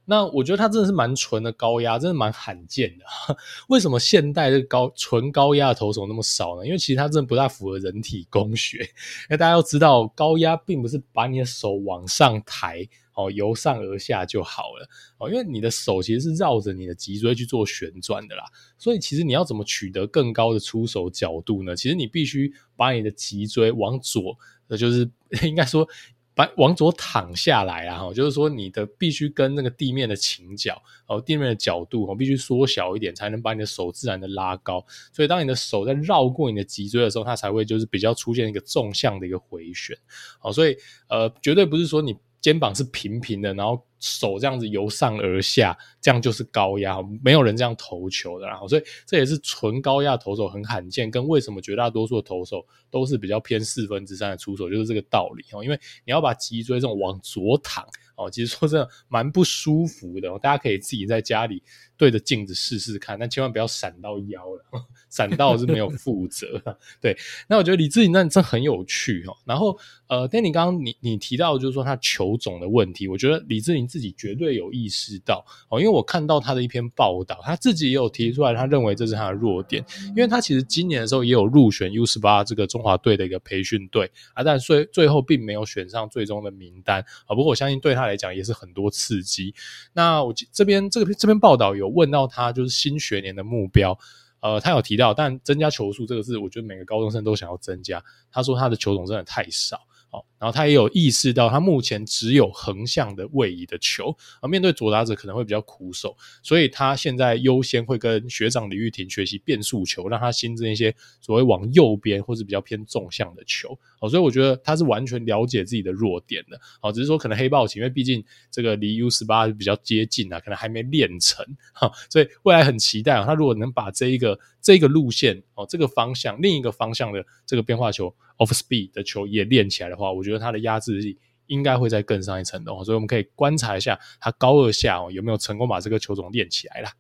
[0.08, 3.04] 那我觉得他真的是蛮纯的高压，真的蛮罕见的。
[3.68, 6.66] 为什么现代这个高纯高压的投手那么少呢？
[6.66, 8.88] 因为其实他真的不大符合人体工学。
[9.30, 12.88] 那大家要知道，高压并不是把你的手往上抬。
[13.16, 14.86] 哦，由上而下就好了
[15.18, 18.44] 哦，因为你的手其实是绕着你的脊椎去做旋转的啦，
[18.76, 21.74] 所以其实你要怎么取得更高的出手角度呢？
[21.74, 24.36] 其实你必须把你的脊椎往左，
[24.68, 25.10] 呃，就是
[25.48, 25.88] 应该说
[26.34, 34.84] 把往左躺下来啊，就是说你的必须跟那个地面的倾角哦，地面的角度哦，必须缩小一点，才能把你的手自然的拉高。
[35.10, 39.96] 所以当你的手在绕过你的脊椎的时候，它才会就是比较出现一个纵向的一个回旋。
[40.38, 40.76] 好，所以
[41.08, 42.14] 呃，绝对不是说你。
[42.46, 48.46] 肩膀是平平的，然后手这样子由上而下，这样就是高压，没有人这样投球的。
[48.46, 55.64] 然后，所以这也是纯高压投手很罕见，跟为什么绝大多数的投手都是比较偏四分之三的出手，就是这个道理哦。
[55.64, 60.28] 因为你要把脊椎这种往左躺哦，其实说真的蛮不舒服的。
[60.38, 61.60] 大家可以自己在家里
[61.96, 64.64] 对着镜子试试看，但千万不要闪到腰了，
[65.10, 66.62] 闪到是没有负责。
[67.00, 67.16] 对，
[67.48, 69.36] 那我觉得李志颖那真很有趣哦。
[69.44, 72.36] 然后，呃，Danny 刚刚你你提到就是说他球。
[72.36, 87.34] 种的问题，我觉得李志霖自己绝对有意识到哦，因为我看到他的一篇报道，他自己也有提出来，他认为这是他的弱点，因为他其实今年的时候也有入选 U 十八这个中华队的一个培训队啊，但最最后并没有选上最终的名单啊。
[87.34, 89.54] 不过我相信对他来讲也是很多刺激。
[89.94, 93.98] 那我这边这个这篇报道有问到他就是新学年的目标，
[94.40, 98.02] 呃，他有提到，但增加球数这个是我觉得每个高中生都想要增加。
[98.30, 99.78] 他说他的球种真的太少。
[100.08, 113.78] 好然后他也有意识到，他目前只有横向的位移的球，而面对左打者可能会比较苦手，所以他现在优先会跟学长李玉婷学习变速球，让他新增一些所谓往右边或是比较偏纵向的球。
[113.98, 116.60] 好，所以我觉得他是完全了解自己的弱点的。
[116.80, 123.24] 好，只是说可能黑豹旗，因为毕竟这个离 U 十八比较接近啊，可能还没练成哈， 所以未来很期待啊。
[123.24, 128.14] 他如果能把这一个这个路线哦，这个方向另一个方向的这个变化球。
[128.38, 136.90] off speed 的球也练起来的话，我觉得他的压制力应该会再更上一层楼，所以我们可以观察一下他高二下哦有没有成功把这个球种练起来了。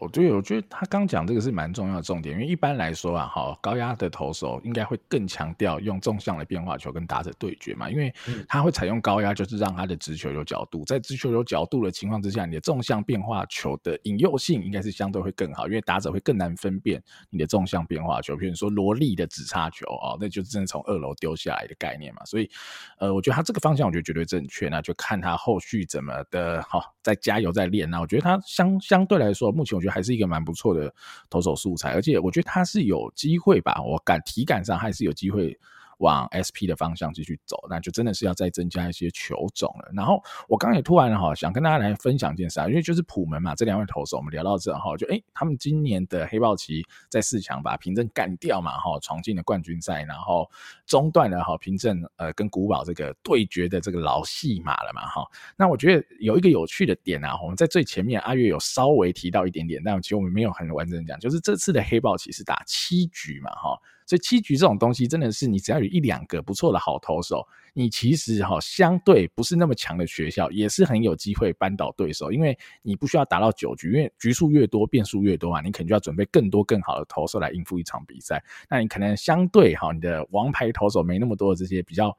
[0.00, 8.10] 哦，对，我觉得他刚讲这个是蛮重要的重点，因为一般来说啊，哈，高压的投手应该会更强调用纵向的变化球跟打者对决嘛，因为
[8.48, 22.50] 他会采用高压，就是让他的直球有角度，在直球有角度的情况之下，你的纵向变化球的引诱性应该是相对会更好，因为打者会更难分辨你的纵向变化球，比如说罗力的直叉球哦，那就是真的从二楼丢下来的概念嘛，所以
[22.98, 29.76] 呃，我觉得他这个方向我觉得绝对正确，那就看他后续怎么的，好，再加油再练，那我觉得他相相对来说，目前。
[29.81, 30.94] 我觉得还是一个蛮不错的
[31.28, 35.58] 投手素材，而且我觉得他是有机会吧，我感体感上还是有机会。
[36.02, 39.90] 往 SP 的方向继续走，那就真的是要再增加一些球种了。
[39.94, 50.50] 然后我刚也突然哈想跟大家来分享一件事啊，因为就是普门嘛，这两位投手我们聊到这哈，就诶他们今年的黑豹旗在四强把平镇干掉嘛哈，闯进了冠军赛，然后
[50.86, 55.24] 中断了哈平镇呃跟古堡这个对决的这个老戏码了嘛哈。
[55.56, 63.78] 那我觉得有一个有趣的点啊，我们在最前面阿月有稍微提到一点点，但其实我们没有很完整讲，就是这次的黑豹旗是打七局嘛哈。
[64.06, 72.30] 所以七局这种东西真的是，你只要有一两个不错的好投手，你其实哈相对不是那么强的学校，也是很有机会扳倒对手。
[72.32, 78.42] 因为你不需要打到九局，因为局数越多，变数越多啊，你可能就要准备更多更好的投手来应付一场比赛。
[78.68, 82.16] 那你可能相对哈，你的王牌投手没那么多的这些比较，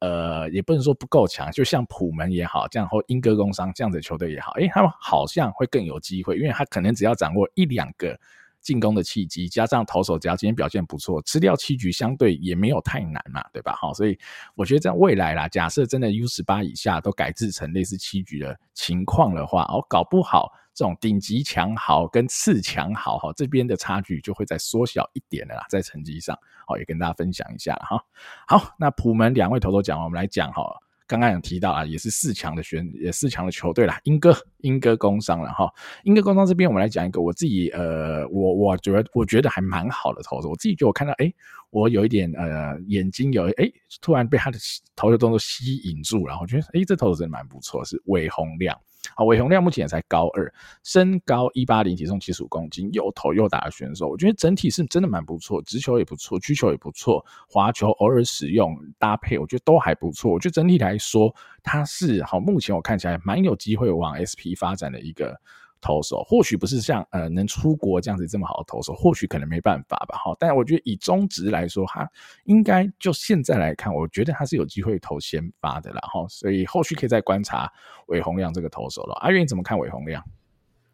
[0.00, 8.18] 呃，也不能说不够强，就像普门也好，这样或英歌工商这样子的球队也好，诶，他们好像会更有机会，因为他可能只要掌握一两个。
[8.66, 13.78] 进攻的契机，加上投手只要今天表现不错，吃掉七局相对也没有太难嘛，对吧？
[13.80, 14.18] 好，所以
[14.56, 28.04] 我觉得在未来啦，假设真的 U 十八以下都改制成类似七局的情况的话，哦，搞不好这种顶级强豪跟次强豪哈这边的差距就会再缩小一点了啦，在成绩上，好，也跟大家分享一下了哈。
[28.48, 30.64] 好，那普门两位投手讲完，我们来讲哈。
[31.06, 34.00] 刚刚有提到啊，也是四强的选，也四强的球队啦。
[34.04, 35.72] 英哥，英哥工商了哈。
[36.02, 40.48] 英哥工商这边，我们来讲一个我自己呃，我我觉得我觉得还蛮好的投资。
[40.48, 41.32] 我自己就我看到哎，
[41.70, 44.58] 我有一点呃眼睛有哎，突然被他的
[44.96, 48.76] 投球动作吸引住，然后我觉得哎，这投手真的蛮不错，是魏洪亮。
[49.14, 60.32] 啊，韦洪亮目前也才高二，身高一八零，体重七十五公斤，又投又打的选手，我觉得整体是真的蛮不错，直球也不错，曲球也不错，滑球偶尔使用搭配，我觉得都还不错。
[60.32, 65.40] 我觉得整体来说，他是好，目前我看起来蛮有机会往 SP 发展的一个。
[65.86, 70.18] 投手或许不是像呃能出国这样子这么好的投手，或许可能没办法吧。
[70.18, 72.10] 哈，但我觉得以中职来说，他
[72.44, 76.00] 应该就现在来看，我觉得他是有机会投先发的啦。
[76.12, 77.72] 哈，所以后续可以再观察
[78.08, 79.14] 韦鸿亮这个投手了。
[79.20, 80.20] 阿、啊、愿怎么看韦鸿亮？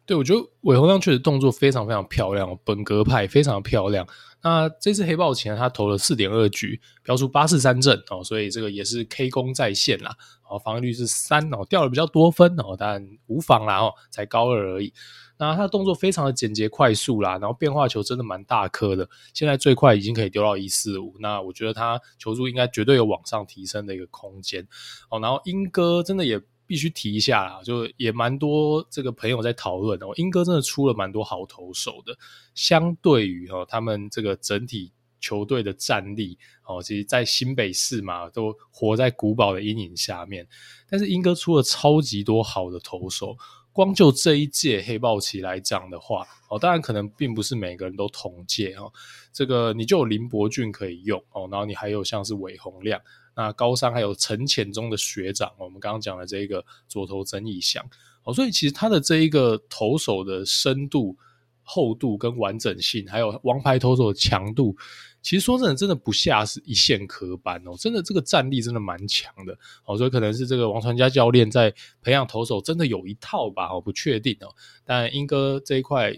[0.05, 4.05] 对，我觉得韦洪亮确实动作非常非常漂亮，本格派非常漂亮。
[4.41, 10.13] 那这次黑豹前他投了四点二局，飙出八四三振哦，所以这个也是 K 攻在线啦。
[10.49, 14.93] 哦，防御率是三哦，掉了比较多分哦，但无妨啦哦，才高二而已。
[15.37, 21.15] 那他的动作非常的简洁快速啦，然后变化球真的蛮大颗的，现在最快已经可以丢到一四五。
[21.21, 24.67] 那我觉得他球速应该绝对有往上提升的一个空间
[25.09, 25.21] 哦。
[25.21, 26.41] 然后莺歌真的也。
[26.73, 32.17] 必须提一下啦，就也蛮多这个朋友在讨论哦，英哥真的出了蛮多好投手的，
[32.55, 40.47] 相对于哦他们这个整体球队的战力哦，其实，在新北市嘛，都活在古堡的阴影下面。
[40.89, 43.37] 但是，英哥出了超级多好的投手。
[43.73, 48.93] 光就这一届黑豹旗来讲的话，哦，当然可能并不是每个人都同届哦。
[49.33, 53.01] 这个你就有林伯俊可以用哦，然后你还有像是韦洪亮，
[53.35, 57.83] 那高三还有陈潜中的学长，我们刚刚讲的这一个左投曾义祥
[58.23, 61.17] 哦，所以其实他的这一个投手的深度、
[61.63, 64.75] 厚度跟完整性，还有王牌投手的强度。
[65.21, 74.53] 其实说真的，真的不下是一线科班哦，真的这个战力真的蛮强的哦，所以可能是这个王传家教练在培养投手真的有一套吧，我不确定哦。
[74.83, 76.13] 但莺歌这一块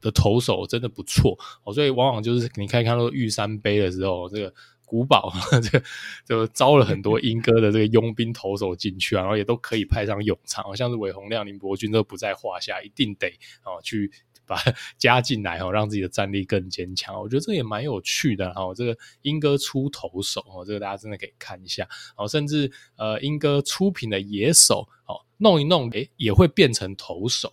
[0.00, 4.52] 的投手真的不错哦，所以往往就是你可以看到玉山杯的时候，这个
[4.84, 5.32] 古堡
[5.62, 5.84] 这个
[6.26, 13.28] 就招了很多莺歌的这个佣兵投手进去啊，然后也都可以派上用场，像是韦宏亮、林伯君都不在话下，一定得
[13.62, 14.10] 哦去。
[14.50, 14.56] 把
[14.98, 17.14] 加进来哦，让自己的战力更坚强。
[17.14, 18.74] 我觉得这也蛮有趣的哈。
[18.74, 22.26] 这个英哥出投手哦，这个大家真的可以看一下哦。
[22.26, 27.52] 甚至呃，莺歌出品的野手哦，弄一弄诶也会变成投手。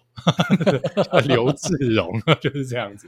[1.27, 3.07] 刘志荣就是这样子，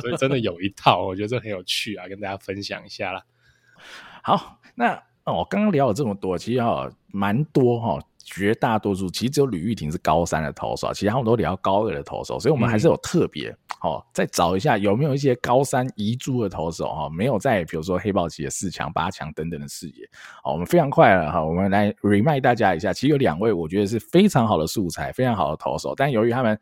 [0.00, 3.24] 所以真的有一套，我觉得这很有趣啊，跟大家分享一下啦。
[4.22, 7.98] 好，那哦，刚刚聊了这么多，其实哈蛮多哈。
[8.24, 20.08] 绝大多数其实只有吕玉婷是高三的投手，其他我们都聊高二的投手，所以我们还是有特别哦、再找一下有没有一些高三遗珠的投手哈、哦，没有在比如说黑豹旗的四强、八强等等的视野。
[20.42, 26.58] 好、哦，我们非常快了哈、哦，我们来 remind 大家一下，其实有两位我觉得是非常好的素材，非常好的投手，但由于他们。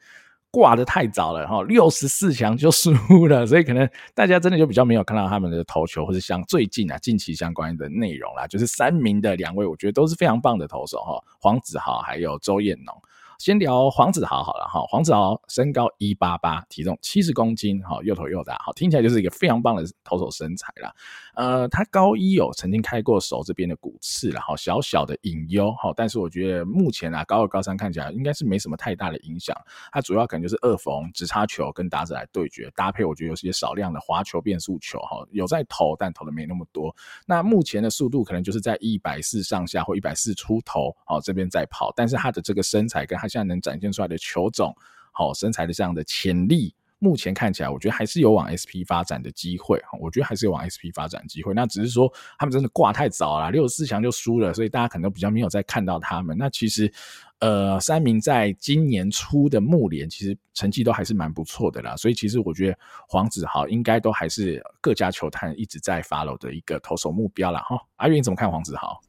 [0.52, 2.92] 挂得太早了哈，六十四强就输
[3.26, 8.46] 了，所以可能大家真的就比较没有看到他们的投球，或是像最近啊近期相关的内容啦。
[8.46, 12.94] 就是三名的两位，我觉得都是非常棒的投手哈，黄子豪还有周彦农。
[13.38, 20.94] 先聊黄子豪好了哈，黄子豪身高一八八，体重七十公斤，哈，又头又大，好，听起来就是一个非常棒的投手身材啦。
[21.34, 29.56] 呃，他高一有曾经开过手这边的骨刺，然后小小的隐忧，哈，但是我觉得目前啊，高二高三看起来应该是没什么太大的影响。
[29.90, 36.94] 他主要可能就是二缝直插球跟打者来对决搭配，我觉得有些少量的滑球变速球，哈，有在投，但投的没那么多。
[37.26, 44.74] 那目前的速度可能就是在一百四上下或一百四出头，好，这边在跑，但是他的这个身材跟他现在能展现出来的球种，
[45.12, 49.82] 好身材的这样的潜力，目前看起来，我觉得还是有往 SP 发展的机会。
[50.00, 51.52] 我觉得还是有往 SP 发展机会。
[51.52, 56.38] 那只是说他们真的挂太早了，六十四强就输了，所以大家可能都比较没有再看到他们。
[56.38, 56.92] 那其实，
[57.40, 61.96] 呃，三名在今年初的幕联，其实成绩都还是蛮不错的啦。
[61.96, 62.78] 所以其实我觉得
[63.08, 67.76] 黄子豪应该都还是各家球探一直在 follow 的一个投手目标了哈。
[67.96, 69.00] 阿云你怎么看黄子豪？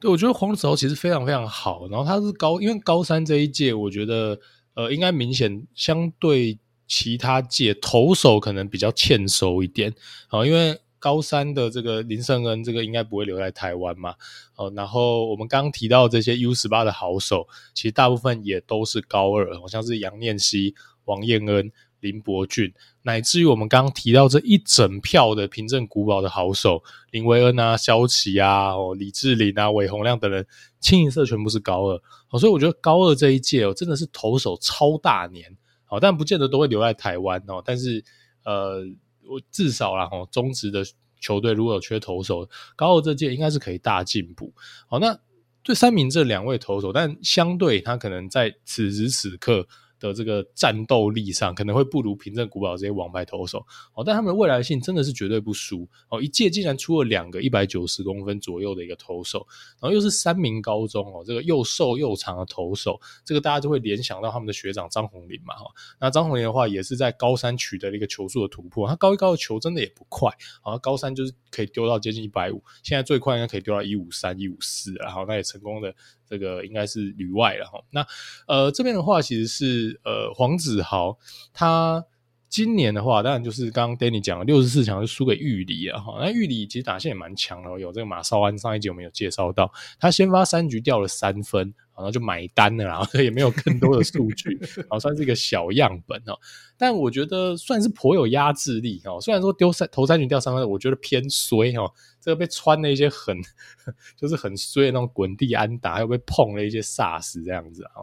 [0.00, 4.40] 对，我觉得黄子豪其实非常非常好，然后他是高，因为高三这一届，我觉得
[4.74, 6.58] 呃，应该明显相对
[6.90, 9.94] 其他届投手可能比较欠收一点，
[10.30, 14.16] 哦，因为高三的这个林胜恩这个应该不会留在台湾嘛，
[14.56, 20.74] 哦，然后我们刚刚提到这些 U 十八的好手，其实大部分也都是高二，好像是杨念熙、
[21.04, 21.70] 王彦恩。
[22.00, 22.72] 林伯俊，
[23.02, 30.46] 乃至于我们刚刚提到这一整票的平镇古堡的好手林维恩啊、萧琪啊、哦李志霖啊、韦洪亮等人，
[30.80, 35.54] 清一色全部是高二，哦，所以我觉得高二这一届哦，真的是投手超大年，
[35.90, 38.02] 哦，但不见得都会留在台湾哦，但是
[38.44, 38.82] 呃，
[39.28, 40.82] 我至少啦，哦，中职的
[41.20, 44.52] 球队如果有缺投手，高二这届应该是可以大进步，
[44.88, 45.18] 好，那
[45.62, 49.68] 对三名这两位投手，但相对他可能在此时此刻。
[50.00, 56.20] 的这个战斗力上可能会不如平镇古堡这些王牌投手哦，但他们的未来性真的是绝对不输哦。
[56.20, 59.46] 一届竟然出了两个一百九十公分左右的一个投手，
[59.80, 65.66] 然后又是三名高中哦，这个又瘦又长的投手，这个大家就会联想到他们的学长张宏林嘛哈。
[66.00, 70.32] 那张宏林的话也是在高三取得了一个球速的突破，他高一高的球真的也不快，
[70.62, 75.94] 好像高三就是可以丢到接近一百五，现在最快应该可以丢到一五三一五四，然后那也成功的。
[76.30, 77.82] 这个应该是旅外了哈。
[77.90, 78.06] 那
[78.46, 81.18] 呃这边的话，其实是呃黄子豪，
[81.52, 82.04] 他
[82.50, 86.18] 今年的话，当然就是刚刚 Danny 讲了，六十四强是输给玉里啊哈。
[86.20, 91.72] 那玉里其实打线也蛮强的，有这个马少安，上一集我们有介绍到，他先发三局掉了三分。
[91.92, 96.32] 然后就买单了，然 后也没有更多的数据， 然后算是一个小样本哦。
[96.78, 99.20] 但我觉得算是颇有压制力哦。
[99.20, 101.92] 虽然说丢三投三局掉三分，我觉得偏衰哦。
[102.18, 103.36] 这个被穿了一些很
[104.16, 108.00] 就是很衰的那种滚地安打，还有被碰了一些煞死这样子啊。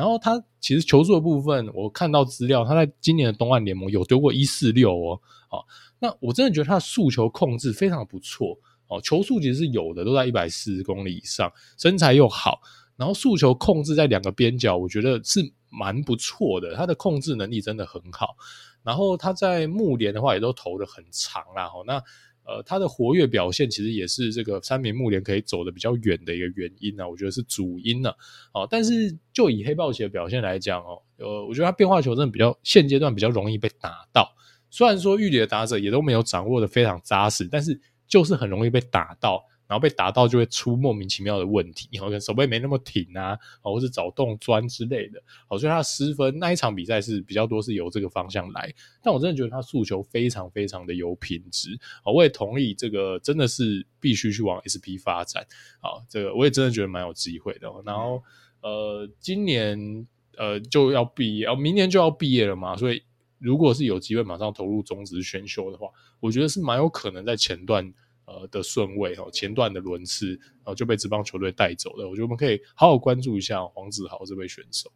[0.00, 5.20] 然后他其实球速的部分，我看到资料，他在今年的东岸联盟有丢过一四六哦。
[5.50, 5.62] 哦，
[5.98, 8.98] 那我真的觉得他的速球控制非常不错哦。
[9.02, 12.62] 球速其实是有的，都在一百四十公里以上，身材又好。
[12.96, 16.74] 然后速球控制在两个边角，我觉得是蛮不错的。
[16.74, 18.34] 他的控制能力真的很好。
[18.82, 21.66] 然后他在木联的话也都投得很长啦。
[21.66, 22.02] 哦那
[22.50, 28.10] 呃，他的活跃表现其实也是这个三名木莲可以走的比较远的一个原因呢、我觉得是主因呢、
[28.52, 34.34] 哦，但是就以黑豹旗的表现来讲哦，呃，我觉得他变化球真的比较现阶段比较容易被打到。
[34.68, 39.44] 虽然说玉里的打者也都没有掌握的非常扎实，但是就是很容易被打到。
[39.70, 55.46] 然后被打到就会出莫名其妙的问题，然后手背没那么挺啊，或是找洞钻之类的，好，所以他的失分那一场比赛是比较多是由这个方向来，但我真的觉得他诉求非常非常的有品质，我也同意这个真的是必须去往 SP 发展，
[55.80, 58.20] 好，这个我也真的觉得蛮有机会的，然后
[58.62, 60.04] 呃，今年
[60.36, 63.04] 呃就要毕业，哦，明年就要毕业了嘛，所以
[63.38, 65.86] 如果是有机会马上投入中职选秀的话，
[66.18, 67.94] 我觉得是蛮有可能在前段。
[68.30, 72.08] 呃的顺位哦，前段的轮次哦就被职棒球队带走了。
[72.08, 74.88] 我觉得我们可以好好关注一下黄子豪这位选手。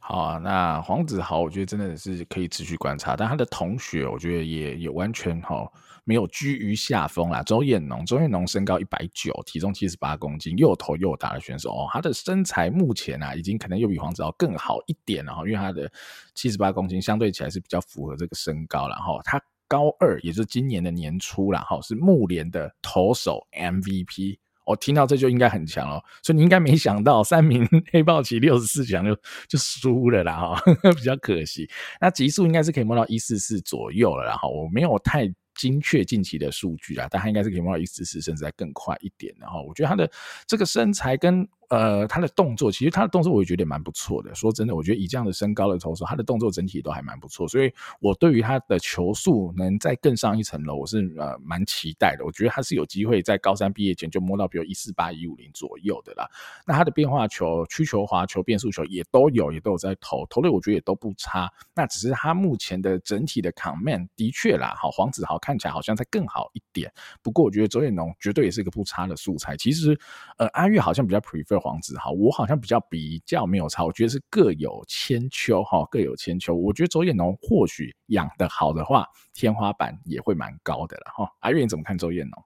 [0.00, 5.70] 好啊，那黄子豪我觉得真的是可以持续观察，但他的同学我觉得也也完全哈
[6.02, 7.44] 没有居于下风啦。
[7.44, 11.88] 周彦农，周彦农身高一百九，体重七十八公斤，又头又大的选手哦。
[11.92, 15.88] 他的身材目前啊已经可能又比黄子豪更好一点了哈，因为他的
[16.34, 19.40] 七十八公斤相对起来是比较符合这个身高，然后他。
[19.70, 24.38] 高二，也就是今年的年初啦，哈，是木联的投手 MVP。
[24.66, 29.14] 我听到这就应该很强哦，所以你应该没想到三名 黑豹旗六十四强就
[29.48, 30.62] 就输了啦，哈，
[30.94, 31.70] 比较可惜。
[32.00, 35.32] 那极速应该是可以摸到一四四左右了，然后我没有太。
[35.56, 39.34] 精确近期的数据啊，但他应该是可以摸到一四四，甚至再更快一点。
[39.38, 40.10] 然后我觉得他的
[40.46, 44.34] 这个身材跟呃他的动作，其实他的动作我也觉得蛮不错的。
[44.34, 47.46] 说真的，我觉得以这样的身高的投手，他的动作整体都还蛮不错。
[47.46, 52.24] 所以我对于他的球速能再更上一层楼，我是呃蛮期待的。
[52.24, 56.28] 我觉得他是有机会在高三毕业前就摸到比如一四八一五零左右的啦。
[56.66, 61.48] 那他的变化球、曲球、滑球、变速球也都有，也都有在投，投的我觉得也都不差。
[61.74, 65.56] 那只是他目前的整体的 command 的确啦，好黄子豪看。
[65.60, 66.90] 起来好像在更好一点，
[67.20, 69.54] 不过我觉得周彦农绝对也是一个不差的素材。
[69.58, 69.94] 其实，
[70.38, 73.84] 呃，阿月好像比较 prefer 黄子豪，我好像比较比较没有差。
[73.84, 76.54] 我觉得是各有千秋哈，各有千秋。
[76.54, 81.30] 我觉得周彦农或许养得好的话，天花板也会蛮高的了哈。
[81.40, 82.42] 阿月你怎么看周彦农？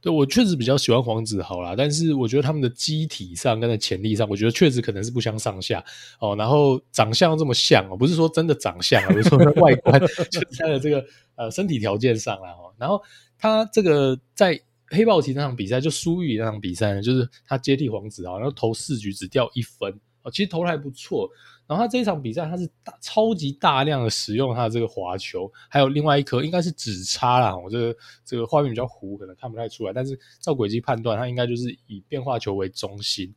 [0.00, 5.84] 对，我确实比较喜欢黄子豪啦，但是我觉得他们的机体上跟在潜力上，我觉得确实可能是不相上下
[6.20, 6.36] 哦。
[6.36, 9.98] 然后长相这么像哦，不是说真的长相啊，我是说外观，
[10.30, 12.54] 就是他的这个呃身体条件上啦。
[12.78, 13.02] 然后
[13.38, 21.28] 他这个在黑豹旗那场比赛就输于那场比赛呢，就是他接替黄子豪，然后投四局只掉一分啊，其实投的还不错。
[21.66, 27.56] 然后他这一场比赛，他是大超级大量的使用他的这个滑球，还有另外一颗应该是指叉啦。
[27.56, 29.92] 我这个这个画面比较糊，可能看不太出来。
[29.92, 33.34] 但是照轨迹判断，他应该就是以变化球为中心。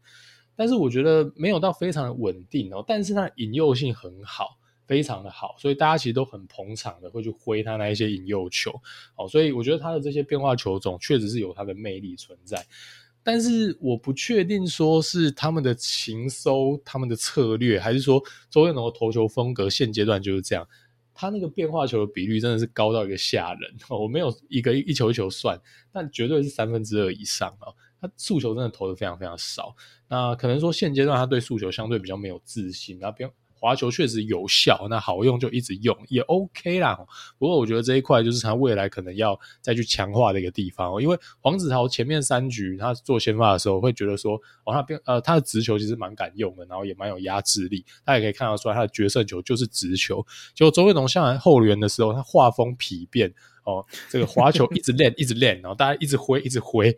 [0.56, 4.59] 但是我觉得没有到非常的稳定哦，但是他的引诱性很好，
[4.90, 8.72] 非常的好，所以大家其实都很捧场的会去挥他那一些引诱球。
[9.16, 12.66] 哦，所以我觉得他的这些变化球种确实是有他的魅力存在。
[13.22, 18.20] 但是我不确定说是他们的情搜、他们的策略，还是说
[18.50, 20.68] 周彦农的投球风格现阶段就是这样。
[21.14, 25.62] 他那个变化球的比率真的是高到一个吓人， 我没有一个一球一球算，
[25.92, 27.70] 但绝对是三分之二以上啊！
[28.02, 29.76] 他速球真的投的非常非常少，
[30.08, 33.30] 那可能说现阶段他对速球相对比较没有自信，那边。
[33.60, 36.98] 滑球确实有效，那好用就一直用也 OK 啦。
[37.38, 41.02] 不过我觉得这一块就是他未来可能要再去强化的一个地方哦。
[41.02, 47.86] 因为黄子豪前面三局他做先发的时候，会觉得说哦，他变呃他的直球其实蛮敢用的，然后也蛮有压制力。
[48.06, 50.26] 大家也可以看得出来，他的决胜球就是直球。
[50.56, 53.34] 结果周彦农上来后援的时候，他画风丕变。
[53.70, 56.96] 哦，这个滑球一直练，一直练，然后大家一直挥，一直挥，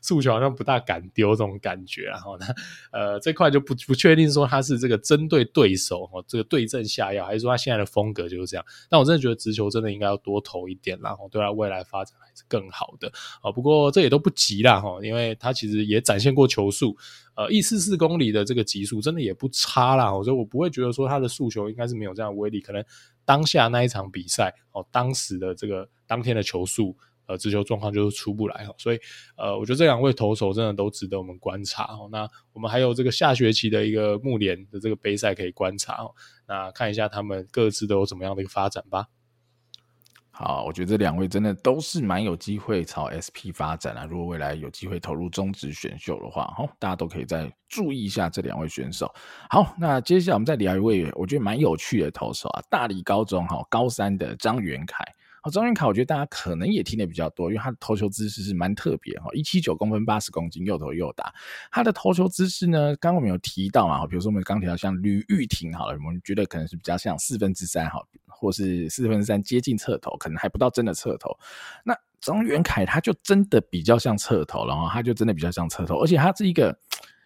[0.00, 2.04] 速球好像不大敢丢这种感觉。
[2.04, 2.46] 然后呢，
[2.90, 8.64] 呃，这块就不不确定说他是这个针对对手哦，这个对症下药，还是说他现在的风格就是这样。
[8.88, 13.12] 但我真的觉得直球真的应该要多投一点，然后对他未来发展是更好的。
[13.42, 16.96] 啊，不过这也都不急啦哈，因为他其实也展现过球速，
[17.34, 20.10] 呃，一四四公里的这个极速真的也不差啦。
[20.22, 22.84] 所以我不会觉得说他的速球应该是没有这样的威力，可能。
[23.24, 28.98] 当下那一场比赛哦，当时的这个当天的球速，呃，直球状况就是出不来哈，所以
[29.36, 32.08] 呃，我觉得这两位投手真的都值得我们观察哦。
[32.10, 36.12] 那我们还有这个下学期的一个木联的这个杯赛可以观察哦，
[36.48, 39.06] 那看一下他们各自都有怎么样的一个发展吧。
[40.34, 44.06] 好，我觉得这两位真的都是蛮有机会朝 SP 发展啊。
[44.08, 49.12] 如果未来有机会投入中职选秀的话，哦，大家都可以再注意一下这两位选手。
[49.50, 55.04] 好，那接下来我们再聊一位我觉得蛮有趣的投手啊，大理高中哈高三的张元凯。
[55.44, 61.34] 好，张元凯，我觉得大家可能也听得比较多，因为他的投球姿势是蛮特别哈，一七九公分，八十公斤，又投又打。
[61.72, 71.36] 他的投球姿势呢，刚刚我们有提到嘛，比如说我们刚提到像吕玉婷，好了，我们觉得可能是比较像四分之三哈，或是四分之三接近侧投，可能还不到真的侧投。
[71.84, 76.78] 那张元凯他就真的比较像侧投，然后他就真的比较像侧投，而且他是一个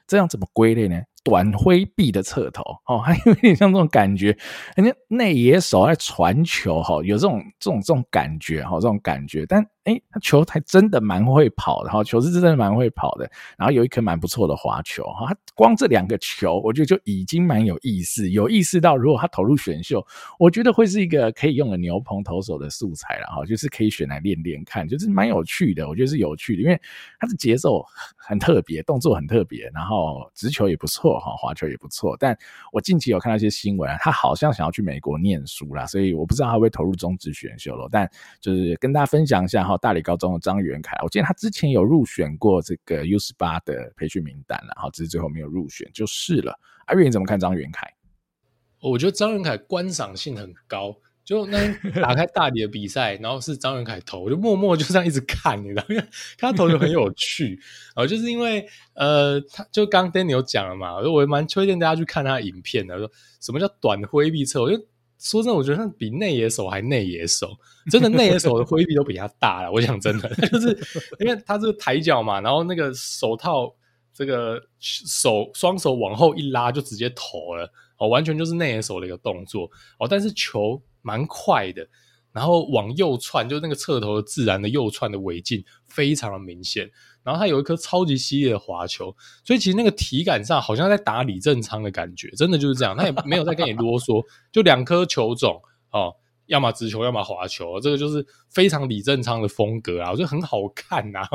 [0.07, 1.03] 这样怎么归类呢？
[1.27, 4.37] 短挥臂的侧头哦， 还有点像这种感觉，
[4.77, 9.67] 人家内野手在传球哈，有这种这种这种感觉哈，这种感觉，但。
[9.87, 20.05] 哎，他球还真的蛮会跑的哈，球是真的蛮会跑的，然后有一颗蛮不错的滑球哈，他光这两个球，我觉得就已经蛮有意思，有意识到如果他投入选秀，
[20.41, 26.81] 我觉得会是一个可以用的牛棚投手的素材了哈，就是可以选来练练看，就是蛮有趣的，我觉得是有趣的，因为
[27.21, 32.37] 他的节奏很特别，动作很特别，然后直球也不错哈，滑球也不错，但
[32.73, 38.11] 我近期有看到一些新闻，他好像想要去美国念书啦，所以我不知道他会不会投入中职选秀了，但
[38.41, 39.76] 就是跟大家分享一下哈。
[39.77, 46.59] 大理高中的张元凯，我记得他之前有入选过这个 U 十八的培训名单，然后只是最后没有入选就是了。
[46.87, 47.93] 阿月你怎么看张元凯？
[48.81, 51.59] 我觉得张元凯观赏性很高，就那
[52.01, 55.87] 打开大理的比赛，然后是张元凯投，我就默默就这样一直看，你知道吗？
[55.95, 56.05] 因为
[56.39, 57.59] 他投就很有趣，
[57.95, 63.11] 哦，就是因为呃，他就刚 Daniel 讲了嘛，我我蛮推荐大家去看他的影片的，说
[63.41, 64.85] 什么叫短挥臂侧，我觉得。
[65.19, 67.49] 说真的，我觉得他比内野手还内野手，
[67.91, 69.73] 真的内野手的挥臂都比他大了。
[69.73, 70.79] 我想真的，就是
[71.21, 73.75] 因为他这个抬脚嘛，然后那个手套
[74.13, 80.07] 这个手双手往后一拉就直接投了哦，完全就是内野手的一个动作哦。
[80.09, 81.89] 但是球蛮快的，
[82.33, 86.91] 然后往右窜，就那个侧头的自然的右窜的尾劲非常的明显。
[87.27, 89.13] 然后他有一颗超级犀利的滑球，
[89.43, 92.97] 所以其实那个体感上好像在打李正昌的感觉，真的就是这样。
[92.97, 95.61] 他也没有在跟你啰嗦， 就两颗球种
[95.91, 96.15] 哦，
[96.47, 101.27] 要么直球，要么滑球，这个就是非常李正昌的风格啊，我觉得很好看呐。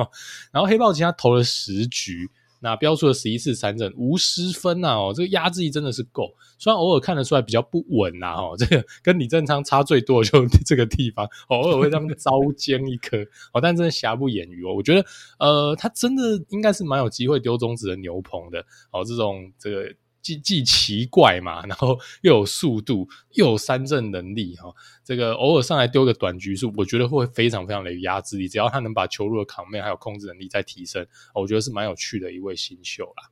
[0.54, 2.32] 然后黑豹其实他投了十局。
[2.62, 6.34] 那标出了十一次三振，无失分呐哦，这个压制力真的是够。
[6.58, 13.18] 虽然偶尔看得出来比较不稳呐哦，这个跟李正昌差最多的就 这个地方，偶尔会这样 糟尖一颗
[13.52, 14.74] 哦，但真的瑕不掩瑜哦。
[14.76, 15.06] 我觉得
[15.40, 19.94] 呃，他真的应该是蛮有机会丢中指的牛棚的哦，这种这个。
[20.22, 24.74] 既既奇怪嘛，然后又有速度，又有三振能力哈。
[25.04, 28.48] 这个偶尔上来丢个短局数，我觉得会非常非常的有压制力。
[28.48, 33.30] 只要他能把球路的抗面还有控制能力再提升，我觉得是蛮有趣的一位新秀啦。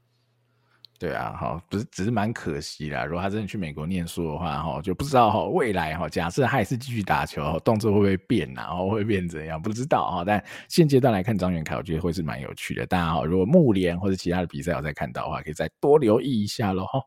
[0.99, 3.05] 对啊，哈，不是，只是蛮可惜啦。
[3.05, 8.63] 如果他真的去美国念书的话，哈，就不知道哈未来哈，假设他也是继续打球，动作会不会变啊？
[8.67, 9.61] 然后会变怎样？
[9.61, 10.23] 不知道哈。
[10.27, 12.85] 但现阶段来看，张元凯，我觉得会是蛮有趣的。
[12.85, 16.83] 大家哈，如果木联或者其他的比赛有再看到的话，可以再多留意一下喽。
[16.83, 17.01] 哈，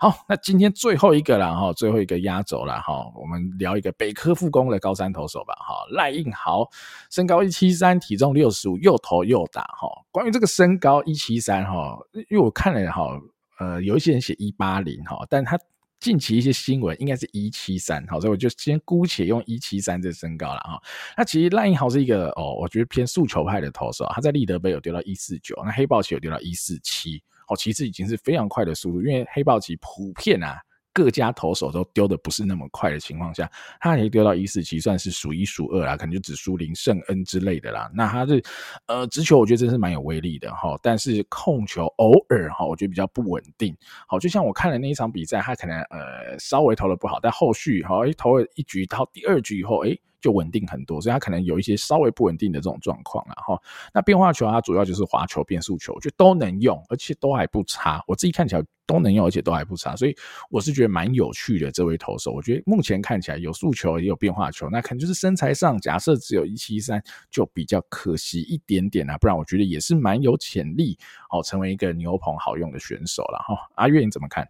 [0.00, 5.54] 好，那今天最后一个了哈，最后一个压轴了哈，我们聊一个北科复工的高三投手吧。
[5.60, 6.68] 哈，赖应豪，
[7.12, 9.62] 身高一七三，体重六十五，又投又打。
[9.78, 11.96] 哈，关于这个身高一七三哈，
[12.28, 13.06] 因为我看了哈。
[13.58, 15.58] 呃，有一些人写一八零哈，但他
[15.98, 20.82] 近期一些新闻应该是一七三，好，所以我就先姑且用一七三这身高了哈。
[21.16, 30.60] 那其实赖英豪是一个哦，我觉得偏速球派的投手，他在立德杯有丢到一四九，那黑豹旗有丢到一四七，哦，其实已经是非常快的速度，因为黑豹旗普遍啊。
[30.96, 37.90] 各家投手都丢的不是那么快的情况下，他也丢到一四七，算是数一数二啦，可能就只输林胜恩之类的啦。
[37.92, 38.42] 那他是
[38.86, 43.76] 呃直球，我觉得真是蛮有威力的哈，但是控球偶尔哈，我觉得比较不稳定。
[44.08, 53.60] 好，就像我看了那一场比赛，他可能呃稍微投的不好，但后续哈，诶投了一局到第二局以后，诶就稳定很多，所以他可能有一些稍微不稳定的这种状况了哈。
[53.92, 58.02] 那变化球它主要就是滑球、变速球，就都能用，而且都还不差。
[58.06, 60.16] 我自己看起来都能用，而且都还不差，所以
[60.50, 62.32] 我是觉得蛮有趣的这位投手。
[62.32, 69.16] 我觉得目前看起来有速球也有变化球，那可能就是身材上假设只有一七三就比较可惜一点点啊。
[69.18, 70.98] 不然我觉得也是蛮有潜力
[71.30, 73.56] 哦，成为一个牛棚好用的选手了哈。
[73.74, 74.48] 阿月你怎么看？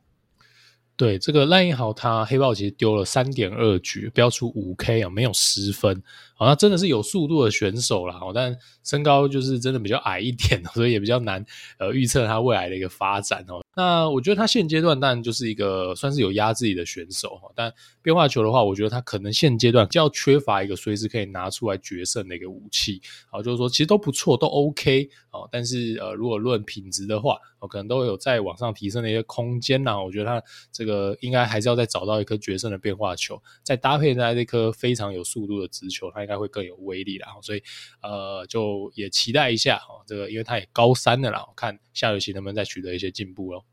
[0.96, 6.02] 对这个赖英豪，他黑豹其实丢了三点二局，标出五 K 啊，没有失分。
[6.38, 11.44] 好，那真的是有速度的选手啦，哦但身高就是真的比较矮一点， 所以也比较难
[11.78, 13.64] 呃预测他未来的一个发展哦。
[13.74, 17.72] 那我觉得他现阶段当然就是一个算是有压制力的选手哈，但
[18.02, 23.00] 变化球的话，我觉得他可能现阶段较缺乏一个随时可以拿出来决胜的一个武器。
[23.30, 30.02] 好，就是说其实都不错，都 OK 哦，但是呃如果论品质的话，哦可能都有再往上提升的一些空间呐。
[30.02, 36.25] 我觉得他这个应该还是要再找到一颗决胜的变化球，再搭配在这颗非常有速度的直球，他。
[36.26, 37.62] 应该会更有威力啦，所以
[38.02, 43.64] 呃，就也期待一下哦，这个因为他也高三了啦，看下学期能不能再取得一些进步喽。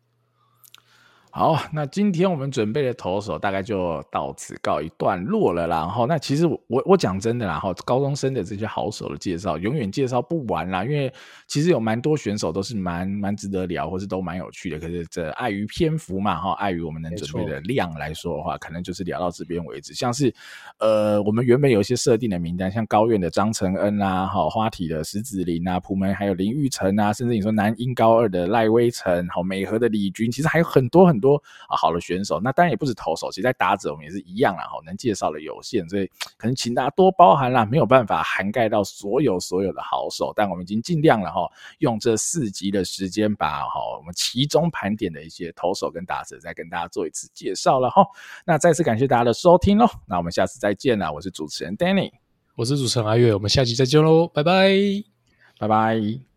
[1.36, 5.78] 好，那今天我们准备的投手大概就到此告一段落了啦。
[5.78, 11.12] 然后，那其实我我讲真的啦，哈，高中生的这些好手的介绍永远介绍不完啦，因为
[11.48, 14.80] 其实有蛮多选手都是蛮蛮值得聊，或是都蛮有趣的。
[14.80, 19.92] 可是这碍于篇幅嘛，哈，碍于我们能准备的量来说的话，可能就是聊到这边为止。
[19.96, 20.32] 像是
[20.78, 31.42] 呃，我们原本有一些设定的名单，像高院的张承恩啊，哈，花体的石子林啊，普门还有林玉成啊，甚至你说南英高二的赖威成，好，美和的李军，其实还有很多很多。
[31.70, 36.06] 啊，好的选手，那当然也不止投手，其实在打者我们也是一样啦，哈，能介绍的有限，所以
[36.38, 41.50] 可能请大家多包涵啦，没有办法涵盖到所有所有的好手，但我们已经尽量了哈，
[41.80, 48.06] 用这四集的时间把哈我们其中盘点的一些投手跟打者再跟大家做一次介绍了哈，
[48.46, 52.12] 那再次感谢大家的收听喽，那我们下次再见啦，我是主持人 Danny，
[52.56, 54.70] 我是主持人阿月，我们下期再见喽，拜拜，
[55.58, 56.33] 拜拜。